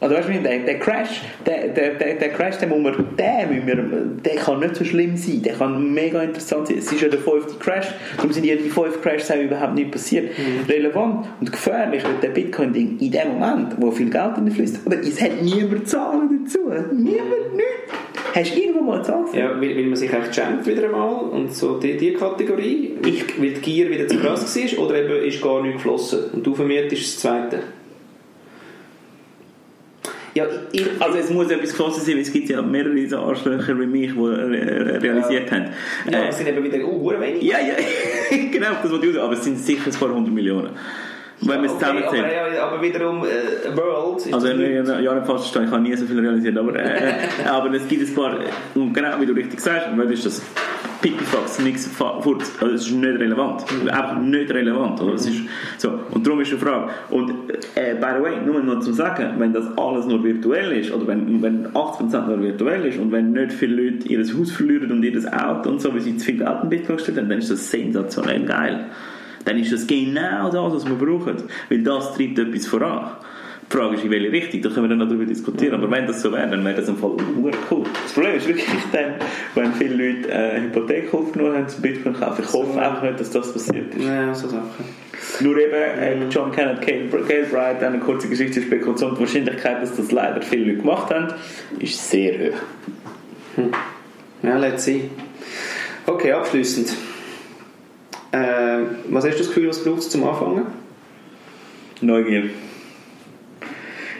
[0.00, 3.48] Also weißt du, der, der Crash, der, der, der, der Crash, den muss man, der,
[3.50, 3.76] wir,
[4.24, 6.78] der kann nicht so schlimm sein, der kann mega interessant sein.
[6.78, 10.38] Es ist ja der fünfte Crash, darum sind die, fünf Crashs überhaupt nicht passiert.
[10.38, 10.70] Mhm.
[10.70, 15.20] Relevant und gefährlich wird der Bitcoin-Ding in dem Moment, wo viel Geld fließt, aber es
[15.20, 16.60] hat niemand Zahlen dazu.
[16.92, 18.34] Niemand, nichts.
[18.34, 19.26] Hast du irgendwo mal Zahlen?
[19.32, 23.40] Ja, weil, weil man sich echt schämt wieder einmal und so die, die Kategorie, ich,
[23.40, 26.52] weil die Gier wieder zu krass war oder eben ist gar nicht geflossen und du
[26.52, 27.58] ist das Zweite.
[30.34, 33.78] Ja, ich, also es muss etwas geflossen sein, weil es gibt ja mehrere so Arschlöcher
[33.78, 35.56] wie mich, die re realisiert ja.
[35.56, 35.66] haben.
[36.10, 37.42] Ja, äh, es sind eben wieder uh, wenig.
[37.42, 37.74] Ja, ja,
[38.50, 40.70] genau, das wollte ich sagen, aber es sind sicher ein paar hundert Millionen.
[41.40, 45.64] Wenn wir es Okay, aber, ja, aber wiederum, äh, World ist Also, nicht falsch verstehen,
[45.66, 47.12] ich habe nie so viel realisiert, aber, äh,
[47.48, 48.34] aber es gibt ein paar,
[48.74, 50.42] und genau wie du richtig sagst, was ist das?
[51.00, 51.60] Pipifax,
[51.96, 55.14] fa- Furz, also es ist nicht relevant, einfach nicht relevant, oder?
[55.14, 55.42] Es ist
[55.76, 57.30] so, und darum ist die Frage, und
[57.76, 61.06] äh, by the way, nur noch zu sagen, wenn das alles nur virtuell ist, oder
[61.06, 65.04] wenn, wenn 80% nur virtuell ist, und wenn nicht viele Leute ihr Haus verlieren und
[65.04, 65.12] ihr
[65.46, 67.70] Auto und so, weil sie zu viel Geld in Bitcoin gestellt haben, dann ist das
[67.70, 68.86] sensationell geil.
[69.44, 71.36] Dann ist das genau das, was wir brauchen,
[71.68, 73.10] weil das treibt etwas voran.
[73.70, 75.74] Die Frage ist, in welche Richtung, da können wir dann noch darüber diskutieren.
[75.74, 77.50] Aber wenn das so wäre, dann wäre das im Fall cool.
[78.02, 79.16] Das Problem ist wirklich dann,
[79.54, 82.44] wenn viele Leute äh, Hypothek aufgenommen haben zum Bitcoin kaufen.
[82.46, 84.06] Ich hoffe einfach nicht, dass das passiert ist.
[84.06, 84.84] Ja, so Sachen.
[85.40, 90.40] Nur eben, äh, John Kenneth Galbraith, eine kurze Geschichte Spekulation, die Wahrscheinlichkeit, dass das leider
[90.40, 91.34] viele Leute gemacht haben,
[91.78, 92.52] ist sehr
[93.58, 93.68] hoch.
[94.42, 95.10] Ja, let's see.
[96.06, 96.94] Okay, abschließend.
[98.32, 100.66] Äh, was hast du das Gefühl, was braucht es zum Anfangen?
[102.00, 102.44] Neugier.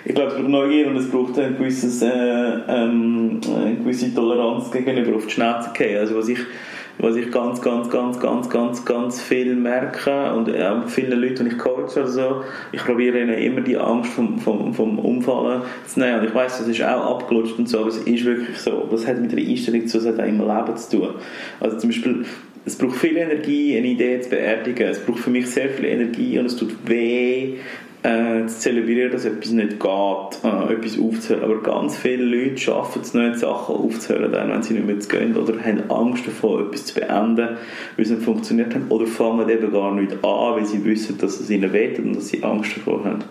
[0.04, 4.70] Ich glaube, es braucht Neugier und es braucht ein gewisses, äh, ähm, eine gewisse Toleranz
[4.70, 5.98] gegenüber auf die Schnauze gehen.
[5.98, 6.38] Also was ich,
[6.96, 11.44] was ich ganz, ganz, ganz, ganz, ganz, ganz viel merke und auch mit vielen Leuten,
[11.44, 12.42] die ich coache oder so,
[12.72, 16.20] ich probiere ihnen immer die Angst vom, vom, vom Umfallen zu nehmen.
[16.20, 18.88] Und ich weiß, das ist auch abgelutscht und so, aber es ist wirklich so.
[18.90, 21.08] Das hat mit der Einstellung zu, das hat auch immer Leben zu tun.
[21.60, 22.24] Also zum Beispiel,
[22.64, 24.88] es braucht viel Energie, eine Idee zu beerdigen.
[24.88, 27.54] Es braucht für mich sehr viel Energie und es tut weh,
[28.02, 31.44] äh, zu zelebrieren, dass etwas nicht geht, äh, etwas aufzuhören.
[31.44, 35.08] Aber ganz viele Leute schaffen es nicht, Sachen aufzuhören, dann, wenn sie nicht mehr zu
[35.08, 37.48] gehen oder haben Angst davor, etwas zu beenden,
[37.96, 38.82] weil es nicht funktioniert hat.
[38.88, 42.28] Oder fangen eben gar nicht an, weil sie wissen, dass es ihnen wehtut und dass
[42.28, 43.24] sie Angst davor haben.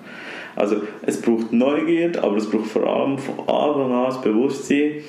[0.55, 5.03] Also es braucht Neugier, aber es braucht vor allem von Anfang an das Bewusstsein,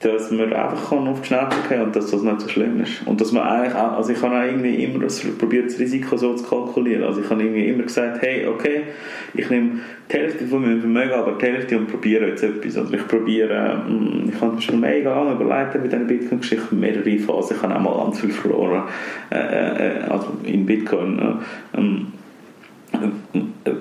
[0.00, 3.06] dass man einfach kann auf die Schnauze gehen und dass das nicht so schlimm ist.
[3.06, 5.06] Und dass man eigentlich auch, also ich habe auch irgendwie immer
[5.38, 7.04] probiert, das Risiko so zu kalkulieren.
[7.04, 8.84] Also ich habe irgendwie immer gesagt, hey, okay,
[9.34, 9.80] ich nehme
[10.10, 12.78] die Hälfte von meinem Vermögen, aber die Hälfte und probiere jetzt etwas.
[12.78, 17.18] Oder ich probiere, mm, ich habe mir schon mega lange überlegt bei diesen Bitcoin-Geschichten, mehrere
[17.18, 18.84] Phasen, ich habe auch mal ganz viel verloren,
[19.30, 21.18] äh, äh, also in Bitcoin.
[21.76, 21.80] Äh,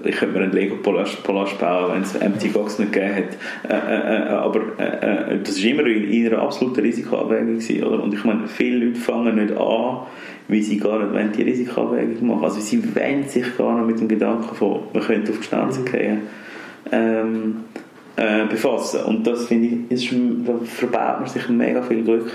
[0.03, 1.24] ich könnte mir einen Lego Palast
[1.60, 3.38] bauen, wenn es Empty Box nicht gegeben hat.
[3.70, 7.60] Äh, äh, äh, aber äh, äh, das war immer in, in einer absoluten Risikoabwägung.
[7.60, 8.03] Gewesen, oder?
[8.03, 9.99] Und ich meine, viele Leute fangen nicht an,
[10.47, 12.43] weil sie gar nicht wollen, die Risikoabwägung machen.
[12.43, 15.84] Also sie wollen sich gar nicht mit dem Gedanken von, man könnte auf die Schnauze
[15.84, 16.22] gehen,
[16.91, 17.55] ähm,
[18.16, 19.01] äh, befassen.
[19.05, 20.14] Und das finde ich, ist,
[20.45, 22.32] da verbaut man sich mega viel Glück.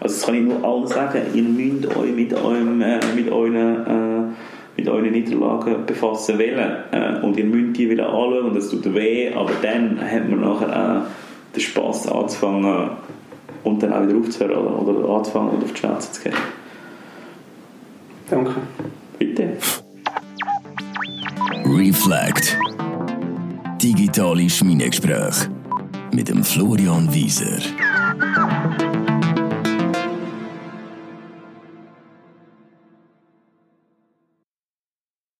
[0.00, 2.82] Also das kann ich nur allen sagen, ihr müsst euch mit, eurem,
[3.14, 4.34] mit euren
[4.76, 6.76] mit euren Niederlagen befassen wollen.
[6.92, 10.40] Äh, und ihr müsst die wieder anschauen und das tut weh, aber dann hat man
[10.40, 12.90] nachher auch den Spass anzufangen
[13.64, 16.34] und dann auch wieder aufzuhören oder, oder anzufangen und auf die Schnauze zu gehen.
[18.30, 18.54] Danke.
[19.18, 19.56] Bitte.
[21.66, 22.56] Reflect.
[23.82, 25.50] Digitale Schmiedegespräche
[26.12, 27.58] mit dem Florian Wieser.